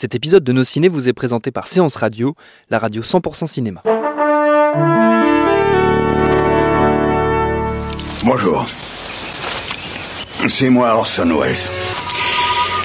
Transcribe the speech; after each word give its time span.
Cet 0.00 0.14
épisode 0.14 0.44
de 0.44 0.52
Nos 0.52 0.62
Ciné 0.62 0.86
vous 0.86 1.08
est 1.08 1.12
présenté 1.12 1.50
par 1.50 1.66
Séance 1.66 1.96
Radio, 1.96 2.36
la 2.70 2.78
radio 2.78 3.02
100% 3.02 3.46
cinéma. 3.46 3.82
Bonjour. 8.24 8.64
C'est 10.46 10.70
moi 10.70 10.94
Orson 10.94 11.36
Welles. 11.36 11.56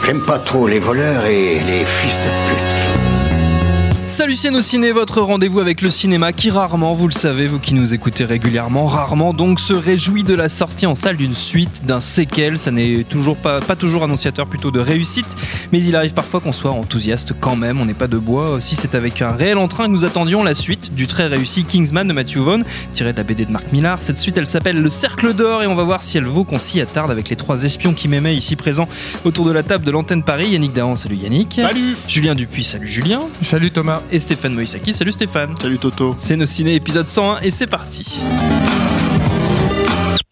J'aime 0.03 0.25
pas 0.25 0.39
trop 0.39 0.67
les 0.67 0.79
voleurs 0.79 1.27
et 1.27 1.59
les 1.59 1.85
fils 1.85 2.15
de 2.15 2.49
pute. 2.49 2.72
Salut 4.13 4.37
nos 4.51 4.61
ciné, 4.61 4.91
votre 4.91 5.21
rendez-vous 5.21 5.59
avec 5.59 5.81
le 5.81 5.89
cinéma 5.89 6.33
qui 6.33 6.51
rarement, 6.51 6.93
vous 6.93 7.07
le 7.07 7.13
savez, 7.13 7.47
vous 7.47 7.57
qui 7.57 7.73
nous 7.73 7.95
écoutez 7.95 8.25
régulièrement, 8.25 8.85
rarement 8.85 9.33
donc 9.33 9.59
se 9.59 9.73
réjouit 9.73 10.23
de 10.23 10.35
la 10.35 10.49
sortie 10.49 10.85
en 10.85 10.93
salle 10.93 11.17
d'une 11.17 11.33
suite, 11.33 11.83
d'un 11.83 11.99
séquel, 11.99 12.59
ça 12.59 12.69
n'est 12.69 13.05
toujours 13.05 13.37
pas, 13.37 13.59
pas 13.59 13.75
toujours 13.75 14.03
annonciateur 14.03 14.45
plutôt 14.45 14.69
de 14.69 14.79
réussite, 14.79 15.25
mais 15.71 15.83
il 15.83 15.95
arrive 15.95 16.13
parfois 16.13 16.41
qu'on 16.41 16.51
soit 16.51 16.69
enthousiaste 16.69 17.33
quand 17.39 17.55
même, 17.55 17.81
on 17.81 17.85
n'est 17.85 17.95
pas 17.95 18.07
de 18.07 18.19
bois, 18.19 18.61
si 18.61 18.75
c'est 18.75 18.93
avec 18.93 19.19
un 19.23 19.31
réel 19.31 19.57
entrain 19.57 19.85
que 19.85 19.91
nous 19.91 20.05
attendions 20.05 20.43
la 20.43 20.53
suite 20.53 20.93
du 20.93 21.07
très 21.07 21.25
réussi 21.25 21.65
Kingsman 21.65 22.07
de 22.07 22.13
Matthew 22.13 22.37
Vaughn, 22.37 22.65
tiré 22.93 23.13
de 23.13 23.17
la 23.17 23.23
BD 23.23 23.45
de 23.45 23.51
Marc 23.51 23.71
Millar, 23.71 23.99
cette 23.99 24.19
suite 24.19 24.37
elle 24.37 24.45
s'appelle 24.45 24.79
Le 24.79 24.89
Cercle 24.91 25.33
d'Or 25.33 25.63
et 25.63 25.67
on 25.67 25.75
va 25.75 25.85
voir 25.85 26.03
si 26.03 26.19
elle 26.19 26.25
vaut 26.25 26.43
qu'on 26.43 26.59
s'y 26.59 26.79
attarde 26.79 27.09
avec 27.09 27.29
les 27.29 27.35
trois 27.35 27.63
espions 27.63 27.95
qui 27.95 28.07
m'aimaient 28.07 28.35
ici 28.35 28.55
présents 28.55 28.87
autour 29.25 29.45
de 29.45 29.51
la 29.51 29.63
table 29.63 29.83
de 29.83 29.89
l'antenne 29.89 30.21
Paris, 30.21 30.49
Yannick 30.49 30.73
Dahan, 30.73 30.95
salut 30.95 31.15
Yannick. 31.15 31.55
Salut. 31.59 31.97
Julien 32.07 32.35
Dupuis, 32.35 32.63
salut 32.63 32.87
Julien. 32.87 33.23
Salut 33.41 33.71
Thomas 33.71 34.02
et 34.11 34.19
Stéphane 34.19 34.53
Moïsaki. 34.53 34.93
Salut 34.93 35.11
Stéphane. 35.11 35.55
Salut 35.59 35.79
Toto. 35.79 36.15
C'est 36.17 36.35
nos 36.35 36.45
ciné 36.45 36.75
épisode 36.75 37.07
101 37.07 37.41
et 37.41 37.51
c'est 37.51 37.67
parti. 37.67 38.21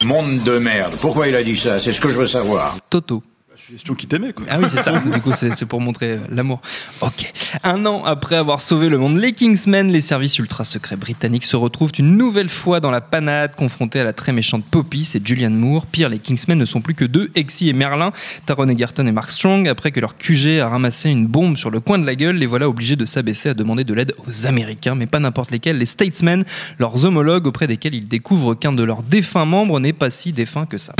Monde 0.04 0.44
de 0.44 0.58
merde. 0.58 0.94
Pourquoi 1.00 1.28
il 1.28 1.36
a 1.36 1.44
dit 1.44 1.56
ça? 1.56 1.80
C'est 1.80 1.94
ce 1.94 2.02
que 2.02 2.10
je 2.10 2.16
veux 2.16 2.28
savoir. 2.28 2.78
Toto. 2.90 3.24
Question 3.70 3.96
qui 3.96 4.08
t'aimait. 4.08 4.34
Ah 4.50 4.60
oui, 4.60 4.66
c'est 4.70 4.82
ça. 4.82 5.00
du 5.00 5.22
coup, 5.22 5.32
c'est 5.34 5.66
pour 5.66 5.80
montrer 5.80 6.20
l'amour. 6.30 6.62
Ok. 7.02 7.32
Un 7.64 7.86
an 7.86 8.04
après 8.04 8.36
avoir 8.36 8.60
sauvé 8.60 8.90
le 8.90 8.98
monde, 8.98 9.18
les 9.18 9.34
Kingsmen, 9.34 9.92
les 9.92 10.02
services 10.02 10.40
ultra 10.40 10.66
secrets 10.66 10.98
britanniques 10.98 11.46
se 11.46 11.56
retrouvent 11.56 11.92
une 11.98 12.18
nouvelle 12.18 12.50
fois 12.50 12.80
dans 12.80 12.92
la 12.92 13.02
panade, 13.02 13.56
confrontés 13.56 14.00
à 14.00 14.04
la 14.04 14.14
très 14.14 14.32
méchante 14.34 14.66
Poppy, 14.66 15.06
c'est 15.06 15.26
Julianne 15.26 15.56
Moore. 15.56 15.86
Pire, 15.86 16.10
les 16.10 16.20
Kingsmen 16.20 16.58
ne 16.58 16.66
sont 16.66 16.82
plus 16.82 16.96
que 16.96 17.06
deux, 17.06 17.32
Exy 17.36 17.70
et 17.70 17.74
Merlin, 17.74 18.12
Taron 18.46 18.68
Egerton 18.68 19.06
et 19.06 19.12
Mark 19.12 19.32
Strong. 19.32 19.68
Après 19.68 19.92
que 19.92 20.00
leur 20.00 20.18
QG 20.18 20.60
a 20.60 20.68
ramassé 20.68 21.10
une 21.10 21.28
bombe 21.28 21.58
sur 21.58 21.70
le 21.70 21.80
coin 21.80 22.00
de 22.00 22.06
la 22.06 22.16
gueule, 22.16 22.36
les 22.36 22.46
voilà 22.46 22.68
obligés 22.68 22.96
de 22.96 23.06
s'abaisser 23.06 23.50
à 23.50 23.54
demander 23.54 23.84
de 23.84 23.94
l'aide 23.94 24.16
aux 24.28 24.48
Américains, 24.48 24.96
mais 24.96 25.08
pas 25.08 25.20
n'importe 25.20 25.52
lesquels, 25.52 25.78
les 25.78 25.86
Statesmen, 25.86 26.44
leurs 26.80 27.06
homologues 27.06 27.48
auprès 27.48 27.68
desquels 27.68 27.94
ils 27.94 28.08
découvrent 28.08 28.56
qu'un 28.56 28.74
de 28.74 28.84
leurs 28.84 29.04
défunts 29.04 29.46
membres 29.46 29.80
n'est 29.80 29.94
pas 29.94 30.10
si 30.10 30.34
défunt 30.34 30.66
que 30.66 30.78
ça. 30.78 30.94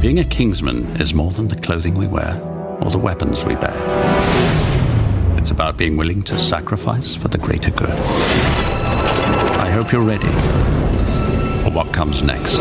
Being 0.00 0.18
a 0.18 0.24
Kingsman 0.24 1.00
is 1.00 1.14
more 1.14 1.30
than 1.30 1.48
the 1.48 1.56
clothing 1.56 1.94
we 1.94 2.06
wear 2.06 2.38
or 2.80 2.90
the 2.90 2.98
weapons 2.98 3.44
we 3.44 3.54
bear. 3.54 3.74
It's 5.38 5.50
about 5.50 5.76
being 5.76 5.96
willing 5.96 6.22
to 6.24 6.38
sacrifice 6.38 7.14
for 7.14 7.28
the 7.28 7.38
greater 7.38 7.70
good. 7.70 7.90
I 7.90 9.70
hope 9.70 9.92
you're 9.92 10.02
ready 10.02 10.26
for 11.62 11.70
what 11.70 11.92
comes 11.92 12.22
next. 12.22 12.60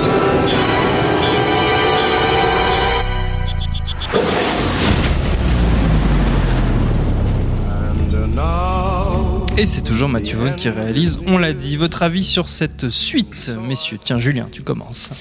Et 9.55 9.67
c'est 9.67 9.83
toujours 9.83 10.09
Mathieu 10.09 10.38
Vaughn 10.38 10.55
qui 10.55 10.67
réalise, 10.67 11.19
on 11.27 11.38
l'a 11.38 11.53
dit. 11.53 11.77
Votre 11.77 12.01
avis 12.01 12.23
sur 12.23 12.50
cette 12.50 12.89
suite, 12.89 13.51
messieurs 13.61 14.00
Tiens, 14.03 14.17
Julien, 14.17 14.47
tu 14.51 14.63
commences. 14.63 15.11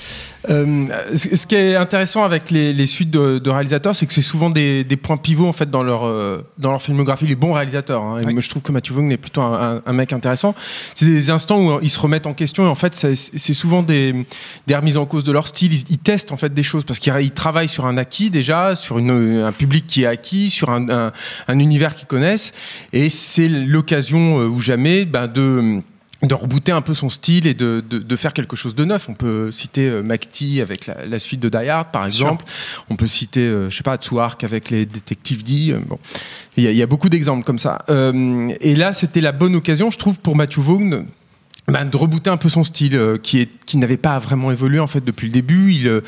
Euh, 0.51 0.87
ce 1.15 1.47
qui 1.47 1.55
est 1.55 1.77
intéressant 1.77 2.25
avec 2.25 2.51
les, 2.51 2.73
les 2.73 2.87
suites 2.87 3.11
de, 3.11 3.39
de 3.39 3.51
réalisateurs, 3.51 3.95
c'est 3.95 4.07
que 4.07 4.13
c'est 4.13 4.23
souvent 4.23 4.51
des, 4.51 4.85
des, 4.85 4.97
points 4.97 5.17
pivots 5.17 5.47
en 5.47 5.53
fait 5.53 5.71
dans 5.71 5.83
leur 5.83 6.05
euh, 6.05 6.45
dans 6.59 6.71
leur 6.71 6.83
filmographie. 6.83 7.27
Les 7.27 7.37
bons 7.37 7.53
réalisateurs. 7.53 8.03
Hein. 8.03 8.21
Et 8.21 8.33
moi, 8.33 8.41
je 8.41 8.49
trouve 8.49 8.63
que 8.63 8.73
Matthew 8.73 8.93
Vaughn 8.93 9.13
est 9.13 9.17
plutôt 9.17 9.43
un, 9.43 9.77
un, 9.77 9.83
un 9.87 9.93
mec 9.93 10.13
intéressant. 10.13 10.55
C'est 10.95 11.05
des 11.05 11.31
instants 11.31 11.61
où 11.61 11.79
ils 11.83 11.91
se 11.91 12.01
remettent 12.01 12.27
en 12.27 12.35
question 12.35 12.65
et 12.65 12.69
en 12.69 12.75
fait, 12.75 12.95
c'est 12.95 13.55
souvent 13.55 13.83
des, 13.83 14.27
des 14.67 14.75
remises 14.75 14.97
en 14.97 15.07
cause 15.07 15.25
de 15.25 15.33
leur 15.33 15.47
style. 15.47 15.73
Ils, 15.73 15.85
ils 15.91 15.99
testent 15.99 16.33
en 16.33 16.37
fait 16.37 16.53
des 16.53 16.63
choses 16.63 16.85
parce 16.85 16.99
qu'ils 16.99 17.31
travaillent 17.31 17.69
sur 17.69 17.87
un 17.87 17.97
acquis 17.97 18.31
déjà, 18.31 18.75
sur 18.75 18.99
une, 18.99 19.11
un 19.43 19.53
public 19.53 19.87
qui 19.87 20.03
est 20.03 20.07
acquis, 20.07 20.51
sur 20.51 20.71
un, 20.71 21.13
un 21.49 21.59
univers 21.59 21.95
qu'ils 21.95 22.07
connaissent, 22.07 22.53
et 22.93 23.09
c'est 23.09 23.49
l'occasion 23.49 24.41
euh, 24.41 24.47
ou 24.47 24.61
jamais 24.61 25.05
ben, 25.05 25.29
de 25.29 25.83
de 26.27 26.35
rebooter 26.35 26.73
un 26.73 26.83
peu 26.83 26.95
son 26.95 27.09
style 27.09 27.47
et 27.47 27.55
de, 27.55 27.83
de, 27.89 27.99
de, 27.99 28.17
faire 28.17 28.33
quelque 28.33 28.55
chose 28.55 28.75
de 28.75 28.85
neuf. 28.85 29.09
On 29.09 29.15
peut 29.15 29.51
citer 29.51 29.89
euh, 29.89 30.03
McTee 30.03 30.61
avec 30.61 30.87
la, 30.87 31.05
la, 31.05 31.19
suite 31.19 31.41
de 31.41 31.49
Die 31.49 31.69
Hard, 31.69 31.91
par 31.91 32.07
exemple. 32.07 32.45
On 32.91 32.97
peut 32.97 33.09
citer, 33.09 33.41
euh, 33.41 33.71
je 33.71 33.77
sais 33.77 33.83
pas, 33.83 33.97
Tsuark 33.97 34.45
avec 34.45 34.71
les 34.71 34.87
détectives 34.87 35.43
D. 35.43 35.73
Euh, 35.73 35.81
bon, 35.85 35.99
il 36.57 36.71
y, 36.71 36.75
y 36.75 36.83
a 36.83 36.87
beaucoup 36.87 37.09
d'exemples 37.09 37.45
comme 37.45 37.59
ça. 37.59 37.85
Euh, 37.91 38.53
et 38.61 38.77
là, 38.77 38.93
c'était 38.93 39.21
la 39.21 39.33
bonne 39.33 39.57
occasion, 39.57 39.91
je 39.91 39.99
trouve, 39.99 40.21
pour 40.21 40.37
Matthew 40.37 40.61
Vaughn 40.61 41.07
bah, 41.73 41.85
de 41.85 41.97
rebooter 41.97 42.29
un 42.29 42.37
peu 42.37 42.51
son 42.51 42.65
style 42.65 42.95
euh, 42.97 43.17
qui 43.17 43.41
est 43.41 43.49
qui 43.65 43.79
n'avait 43.79 43.97
pas 43.97 44.19
vraiment 44.19 44.53
évolué 44.53 44.79
en 44.79 44.87
fait 44.87 45.03
depuis 45.03 45.27
le 45.27 45.33
début. 45.33 45.73
Il 45.73 45.89
euh, 45.89 46.03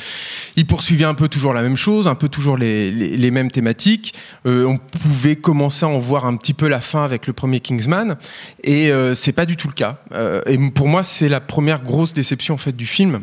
il 0.57 0.67
poursuivait 0.67 1.07
un 1.07 1.15
peu 1.15 1.29
toujours 1.29 1.55
la 1.55 1.63
même 1.63 1.77
chose 1.77 2.07
un 2.07 2.15
peu 2.15 2.29
toujours 2.29 2.59
les, 2.59 2.91
les, 2.91 3.17
les 3.17 3.31
mêmes 3.31 3.51
thématiques. 3.51 4.13
Euh, 4.47 4.67
on 4.67 4.77
pouvait 4.77 5.37
commencer 5.37 5.87
à 5.87 5.89
en 5.89 5.99
voir 5.99 6.27
un 6.27 6.37
petit 6.37 6.53
peu 6.53 6.69
la 6.69 6.83
fin 6.83 7.03
avec 7.03 7.27
le 7.27 7.33
premier 7.33 7.61
Kingsman. 7.61 8.17
Et 8.63 8.91
c'est 9.15 9.33
pas 9.33 9.47
du 9.47 9.57
tout 9.57 9.69
le 9.69 9.75
cas. 9.75 9.99
Et 10.47 10.59
pour 10.75 10.89
moi 10.89 11.03
c'est 11.03 11.29
la 11.29 11.41
première 11.41 11.83
grosse 11.83 12.13
déception 12.13 12.55
en 12.55 12.59
fait 12.59 12.77
du 12.77 12.87
film. 12.87 13.21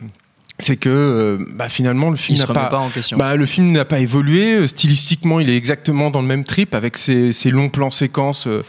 C'est 0.61 0.77
que 0.77 0.89
euh, 0.89 1.45
bah, 1.53 1.69
finalement 1.69 2.11
le 2.11 2.15
film 2.15 2.37
n'a 2.37 2.45
pas, 2.45 2.65
pas 2.65 2.77
en 2.77 2.91
bah, 3.17 3.35
le 3.35 3.45
film 3.47 3.71
n'a 3.71 3.83
pas 3.83 3.99
évolué. 3.99 4.67
Stylistiquement 4.67 5.39
il 5.39 5.49
est 5.49 5.57
exactement 5.57 6.11
dans 6.11 6.21
le 6.21 6.27
même 6.27 6.43
trip 6.43 6.75
avec 6.75 6.97
ses, 6.97 7.33
ses 7.33 7.49
longs 7.49 7.69
plans 7.69 7.89
séquences 7.89 8.45
euh, 8.45 8.63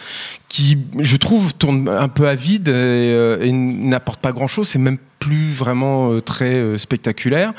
qui 0.52 0.76
je 0.98 1.16
trouve 1.16 1.54
tourne 1.54 1.88
un 1.88 2.08
peu 2.08 2.28
à 2.28 2.34
vide 2.34 2.68
et, 2.68 2.72
euh, 2.72 3.40
et 3.40 3.50
n'apporte 3.52 4.20
pas 4.20 4.32
grand 4.32 4.46
chose 4.46 4.68
c'est 4.68 4.78
même 4.78 4.98
plus 5.18 5.52
vraiment 5.52 6.20
très 6.20 6.76
spectaculaire 6.78 7.54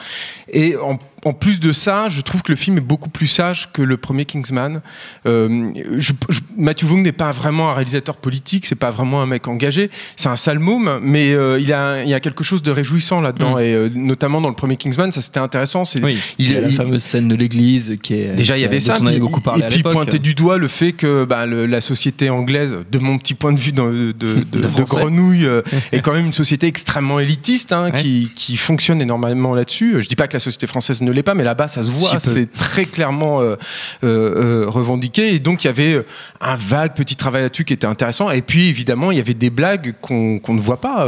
et 0.52 0.76
en 0.78 1.00
en 1.26 1.34
plus 1.34 1.60
de 1.60 1.72
ça, 1.72 2.08
je 2.10 2.22
trouve 2.22 2.42
que 2.42 2.52
le 2.52 2.56
film 2.56 2.78
est 2.78 2.82
beaucoup 2.82 3.10
plus 3.10 3.28
sage 3.28 3.70
que 3.72 3.82
le 3.82 3.98
premier 3.98 4.26
Kingsman. 4.26 4.82
Euh, 5.26 5.72
je, 5.98 6.14
je, 6.30 6.40
Matthew 6.58 6.86
Vaughn 6.86 7.02
n'est 7.02 7.12
pas 7.12 7.32
vraiment 7.32 7.72
un 7.72 7.74
réalisateur 7.74 8.18
politique, 8.18 8.66
c'est 8.66 8.76
pas 8.76 8.92
vraiment 8.92 9.22
un 9.22 9.26
mec 9.26 9.48
engagé, 9.48 9.90
c'est 10.16 10.30
un 10.30 10.36
sale 10.36 10.60
môme, 10.60 11.00
mais 11.02 11.34
euh, 11.34 11.60
il, 11.60 11.72
a, 11.72 12.04
il 12.04 12.10
y 12.10 12.14
a 12.14 12.20
quelque 12.20 12.44
chose 12.44 12.62
de 12.62 12.72
réjouissant 12.72 13.22
là-dedans, 13.22 13.56
mm. 13.56 13.62
et 13.62 13.74
euh, 13.74 13.90
notamment 13.94 14.42
dans 14.42 14.50
le 14.50 14.56
premier 14.56 14.76
Kingsman, 14.76 15.12
ça 15.12 15.22
c'était 15.22 15.40
intéressant. 15.40 15.86
C'est, 15.86 16.04
oui, 16.04 16.18
il, 16.38 16.48
il 16.48 16.52
y 16.52 16.58
a 16.58 16.62
la 16.62 16.68
il, 16.68 16.76
fameuse 16.76 17.04
scène 17.04 17.28
de 17.28 17.36
l'église 17.36 17.98
qui 18.02 18.16
est 18.16 18.36
déjà 18.36 18.58
il 18.58 18.62
y 18.62 18.66
avait 18.66 18.80
ça, 18.80 18.96
puis, 18.96 19.20
beaucoup 19.20 19.42
parlé 19.42 19.64
et 19.64 19.68
puis 19.70 19.84
pointer 19.84 20.20
du 20.20 20.34
doigt 20.34 20.58
le 20.58 20.68
fait 20.68 20.92
que 20.92 21.26
bah, 21.26 21.46
le, 21.46 21.66
la 21.66 21.82
société 21.82 22.30
anglaise, 22.30 22.76
de 22.90 23.00
mon 23.00 23.18
petit 23.18 23.34
point 23.34 23.54
de 23.54 23.60
vue 23.60 23.72
de, 23.74 24.14
de, 24.18 24.44
de, 24.44 24.60
de 24.60 24.84
grenouille, 24.84 25.48
est 25.92 26.02
quand 26.02 26.14
même 26.14 26.26
une 26.26 26.34
société 26.34 26.68
extrêmement 26.68 27.20
élitiste 27.20 27.74
hein, 27.74 27.92
qui, 27.92 28.32
qui 28.36 28.58
fonctionne 28.58 29.02
énormément 29.02 29.56
là-dessus. 29.56 30.02
Je 30.02 30.08
dis 30.08 30.16
pas 30.16 30.28
que 30.28 30.34
la 30.34 30.40
société 30.40 30.68
française 30.68 31.02
ne 31.02 31.12
l'est 31.12 31.24
pas, 31.24 31.34
mais 31.34 31.44
là-bas, 31.44 31.68
ça 31.68 31.84
se 31.84 31.90
voit. 31.90 32.20
C'est 32.20 32.52
très 32.52 32.86
clairement 32.86 33.42
euh, 33.42 33.56
euh, 34.04 34.66
revendiqué. 34.68 35.34
Et 35.34 35.40
donc, 35.40 35.64
il 35.64 35.68
y 35.68 35.70
avait 35.70 36.06
un 36.42 36.56
vague 36.56 36.94
petit 36.94 37.16
travail 37.16 37.44
là-dessus 37.44 37.66
qui 37.66 37.74
était 37.74 37.88
intéressant. 37.88 38.32
Et 38.32 38.42
puis, 38.42 38.70
évidemment, 38.70 39.12
il 39.12 39.18
y 39.18 39.22
avait 39.22 39.34
des 39.34 39.50
blagues 39.50 39.96
qu'on 40.02 40.40
ne 40.48 40.60
voit 40.60 40.82
pas 40.82 41.08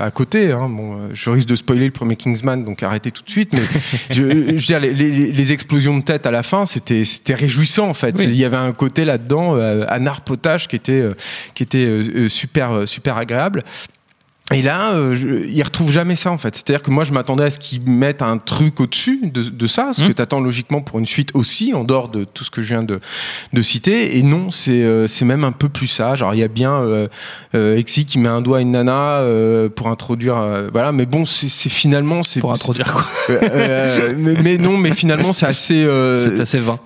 à, 0.00 0.10
côté. 0.10 0.52
Hein. 0.52 0.68
Bon, 0.68 1.10
je 1.12 1.30
risque 1.30 1.48
de 1.48 1.56
spoiler 1.56 1.86
le 1.86 1.92
premier 1.92 2.16
Kingsman, 2.16 2.64
donc 2.64 2.82
arrêtez 2.82 3.10
tout 3.10 3.22
de 3.22 3.30
suite. 3.30 3.52
Mais 3.52 3.62
je, 4.10 4.22
veux 4.22 4.52
dire, 4.54 4.80
les, 4.80 5.52
explosions 5.52 5.98
de 5.98 6.02
tête 6.02 6.26
à 6.26 6.30
la 6.30 6.42
fin, 6.42 6.64
c'était 6.66 7.34
réjouissant 7.34 7.88
en 7.88 7.94
fait. 7.94 8.14
Il 8.20 8.34
y 8.34 8.44
avait 8.44 8.56
un 8.56 8.72
côté 8.72 9.04
là-dedans, 9.04 9.54
un 9.56 10.06
arpotage 10.06 10.68
qui 10.68 10.76
était, 10.76 10.99
qui 11.54 11.62
était 11.62 12.28
super, 12.28 12.86
super 12.86 13.16
agréable. 13.16 13.62
Et 14.52 14.62
là, 14.62 14.94
euh, 14.94 15.14
je, 15.14 15.46
ils 15.48 15.62
retrouvent 15.62 15.92
jamais 15.92 16.16
ça 16.16 16.32
en 16.32 16.38
fait. 16.38 16.56
C'est-à-dire 16.56 16.82
que 16.82 16.90
moi, 16.90 17.04
je 17.04 17.12
m'attendais 17.12 17.44
à 17.44 17.50
ce 17.50 17.58
qu'ils 17.60 17.82
mettent 17.82 18.20
un 18.20 18.36
truc 18.38 18.80
au-dessus 18.80 19.20
de, 19.22 19.42
de, 19.44 19.66
ça, 19.68 19.92
ce 19.92 20.02
mmh. 20.02 20.08
que 20.08 20.12
tu 20.12 20.22
attends 20.22 20.40
logiquement 20.40 20.80
pour 20.80 20.98
une 20.98 21.06
suite 21.06 21.30
aussi, 21.34 21.72
en 21.72 21.84
dehors 21.84 22.08
de 22.08 22.24
tout 22.24 22.42
ce 22.42 22.50
que 22.50 22.60
je 22.60 22.68
viens 22.68 22.82
de, 22.82 22.98
de 23.52 23.62
citer. 23.62 24.18
Et 24.18 24.22
non, 24.24 24.50
c'est 24.50 24.82
euh, 24.82 25.06
c'est 25.06 25.24
même 25.24 25.44
un 25.44 25.52
peu 25.52 25.68
plus 25.68 25.86
ça. 25.86 26.16
Genre, 26.16 26.34
il 26.34 26.40
y 26.40 26.42
a 26.42 26.48
bien 26.48 26.74
euh, 26.74 27.06
euh 27.54 27.76
Exy 27.76 28.06
qui 28.06 28.18
met 28.18 28.28
un 28.28 28.40
doigt 28.40 28.58
à 28.58 28.60
une 28.60 28.72
nana 28.72 29.18
euh, 29.18 29.68
pour 29.68 29.86
introduire, 29.86 30.68
voilà. 30.72 30.90
Mais 30.90 31.06
bon, 31.06 31.24
c'est 31.24 31.48
finalement 31.68 32.24
c'est 32.24 32.40
pour 32.40 32.52
introduire 32.52 32.92
quoi. 32.92 33.06
mais, 34.16 34.34
mais, 34.42 34.58
non, 34.58 34.76
mais 34.76 34.90
finalement, 34.92 35.32
c'est 35.32 35.46
assez. 35.46 35.86
c'est 36.16 36.40
assez 36.40 36.58
vain. 36.58 36.80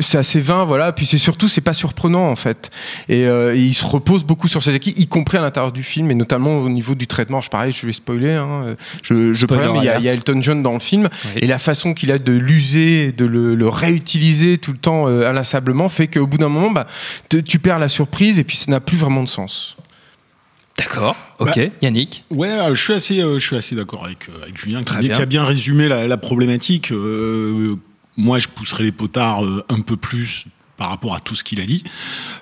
C'est 0.00 0.18
assez 0.18 0.40
vain, 0.40 0.64
voilà. 0.64 0.92
Puis 0.92 1.04
c'est 1.04 1.18
surtout, 1.18 1.48
c'est 1.48 1.60
pas 1.60 1.74
surprenant 1.74 2.26
en 2.26 2.36
fait. 2.36 2.70
Et, 3.10 3.24
et 3.24 3.56
il 3.56 3.74
se 3.74 3.84
repose 3.84 4.24
beaucoup 4.24 4.48
sur 4.48 4.62
ses 4.62 4.74
acquis, 4.74 4.94
y 4.96 5.06
compris 5.06 5.36
à 5.36 5.42
l'intérieur 5.42 5.72
du 5.72 5.82
film, 5.82 6.10
et 6.10 6.14
notamment 6.14 6.58
au 6.58 6.70
niveau 6.70 6.94
du 6.94 7.09
traitement. 7.10 7.40
Je 7.40 7.50
pareil, 7.50 7.72
je 7.72 7.86
vais 7.86 7.92
spoiler. 7.92 8.32
Hein. 8.32 8.76
Je, 9.02 9.32
je 9.32 9.46
mais 9.50 9.78
il 9.78 9.84
y, 9.84 10.08
a 10.08 10.14
Elton 10.14 10.40
John 10.40 10.62
dans 10.62 10.72
le 10.72 10.80
film 10.80 11.08
et 11.36 11.46
la 11.46 11.58
façon 11.58 11.94
qu'il 11.94 12.12
a 12.12 12.18
de 12.18 12.32
l'user, 12.32 13.12
de 13.12 13.24
le, 13.24 13.68
réutiliser 13.68 14.58
tout 14.58 14.72
le 14.72 14.78
temps 14.78 15.08
euh, 15.08 15.28
inlassablement 15.28 15.88
fait 15.88 16.08
qu'au 16.08 16.26
bout 16.26 16.38
d'un 16.38 16.48
moment, 16.48 16.70
bah, 16.70 16.86
tu 17.28 17.58
perds 17.58 17.78
la 17.78 17.88
surprise 17.88 18.38
et 18.38 18.44
puis 18.44 18.56
ça 18.56 18.70
n'a 18.70 18.80
plus 18.80 18.96
vraiment 18.96 19.22
de 19.22 19.28
sens. 19.28 19.76
D'accord, 20.76 21.16
ok. 21.38 21.56
Bah, 21.56 21.62
Yannick 21.82 22.24
Ouais, 22.30 22.48
euh, 22.48 22.74
je 22.74 22.82
suis 22.82 22.92
assez, 22.94 23.20
euh, 23.20 23.38
je 23.38 23.46
suis 23.46 23.56
assez 23.56 23.74
d'accord 23.74 24.04
avec, 24.04 24.28
avec 24.42 24.56
Julien 24.56 24.82
qui, 24.82 25.08
qui, 25.08 25.12
a 25.12 25.26
bien 25.26 25.44
résumé 25.44 25.88
la, 25.88 26.06
la 26.06 26.16
problématique. 26.16 26.92
moi, 28.16 28.38
je 28.38 28.48
pousserais 28.48 28.84
les 28.84 28.92
potards 28.92 29.44
un 29.68 29.80
peu 29.80 29.96
plus 29.96 30.46
par 30.80 30.88
rapport 30.88 31.14
à 31.14 31.20
tout 31.20 31.34
ce 31.34 31.44
qu'il 31.44 31.60
a 31.60 31.66
dit. 31.66 31.84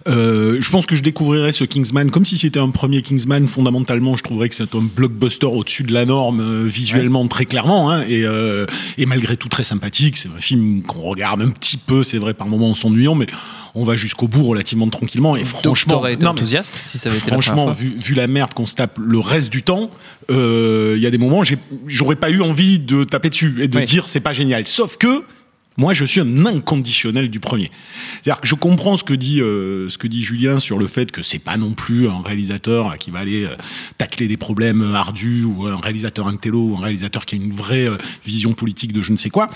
Euh, 0.06 0.58
je 0.61 0.70
pense 0.70 0.87
que 0.87 0.94
je 0.94 1.02
découvrirais 1.02 1.50
ce 1.50 1.64
Kingsman 1.64 2.08
comme 2.08 2.25
si 2.25 2.38
c'était 2.38 2.61
un 2.61 2.70
premier 2.70 3.02
Kingsman. 3.02 3.49
Fondamentalement, 3.49 4.17
je 4.17 4.23
trouverais 4.23 4.49
que 4.49 4.55
c'est 4.55 4.76
un 4.76 4.81
blockbuster 4.94 5.46
au-dessus 5.46 5.82
de 5.82 5.93
la 5.93 6.05
norme, 6.05 6.40
euh, 6.40 6.69
visuellement 6.69 7.26
très 7.26 7.46
clairement, 7.46 7.90
hein, 7.90 8.05
et, 8.08 8.23
euh, 8.23 8.64
et, 8.96 9.06
malgré 9.06 9.37
tout 9.37 9.49
très 9.49 9.64
sympathique. 9.64 10.17
C'est 10.17 10.29
un 10.29 10.40
film 10.40 10.82
qu'on 10.82 11.00
regarde 11.00 11.43
un 11.43 11.50
petit 11.50 11.79
peu, 11.79 12.05
c'est 12.05 12.19
vrai, 12.19 12.32
par 12.32 12.46
moments 12.46 12.70
en 12.70 12.76
s'ennuyant, 12.76 13.17
mais 13.17 13.26
on 13.75 13.82
va 13.82 13.96
jusqu'au 13.96 14.29
bout 14.29 14.44
relativement 14.44 14.88
tranquillement. 14.88 15.35
Et 15.35 15.43
franchement, 15.43 16.06
été 16.06 16.25
enthousiaste 16.25 16.79
si 16.81 16.96
ça 16.96 17.11
avait 17.11 17.19
franchement, 17.19 17.73
été 17.73 17.82
vu, 17.82 17.99
vu, 17.99 18.14
la 18.14 18.29
merde 18.29 18.55
qu'on 18.55 18.67
se 18.67 18.76
tape 18.76 19.00
le 19.05 19.19
reste 19.19 19.50
du 19.50 19.64
temps, 19.64 19.90
il 20.29 21.00
y 21.00 21.06
a 21.06 21.11
des 21.11 21.19
moments, 21.19 21.43
j'aurais 21.88 22.14
pas 22.14 22.31
eu 22.31 22.40
envie 22.40 22.79
de 22.79 23.02
taper 23.02 23.31
dessus 23.31 23.56
et 23.58 23.67
de 23.67 23.81
dire 23.81 24.08
c'est 24.08 24.20
pas 24.20 24.32
génial. 24.32 24.69
Sauf 24.69 24.96
que 24.96 25.25
moi, 25.78 25.94
je 25.94 26.04
suis 26.04 26.20
un 26.20 26.44
inconditionnel 26.44 27.30
du 27.30 27.38
premier. 27.38 27.70
C'est-à-dire 28.20 28.40
que 28.40 28.48
je 28.48 28.56
comprends 28.56 28.96
ce 28.96 29.04
que 29.04 29.14
dit 29.14 29.40
euh, 29.40 29.88
ce 29.88 29.96
que 29.96 30.08
dit 30.08 30.22
Julien 30.22 30.58
sur 30.58 30.76
le 30.76 30.88
fait 30.88 31.12
que 31.12 31.22
c'est 31.22 31.38
pas 31.38 31.56
non 31.56 31.72
plus 31.72 32.08
un 32.08 32.20
réalisateur 32.20 32.98
qui 32.98 33.12
va 33.12 33.20
aller 33.20 33.44
euh, 33.44 33.54
tacler 33.96 34.26
des 34.26 34.36
problèmes 34.36 34.82
ardus 34.94 35.44
ou 35.44 35.69
un 35.69 35.78
réalisateur 35.78 36.26
intello 36.26 36.70
ou 36.70 36.76
un 36.76 36.80
réalisateur 36.80 37.25
qui 37.25 37.36
a 37.36 37.38
une 37.38 37.52
vraie 37.52 37.88
euh, 37.88 37.96
vision 38.26 38.54
politique 38.54 38.92
de 38.92 39.02
je 39.02 39.12
ne 39.12 39.16
sais 39.16 39.30
quoi. 39.30 39.50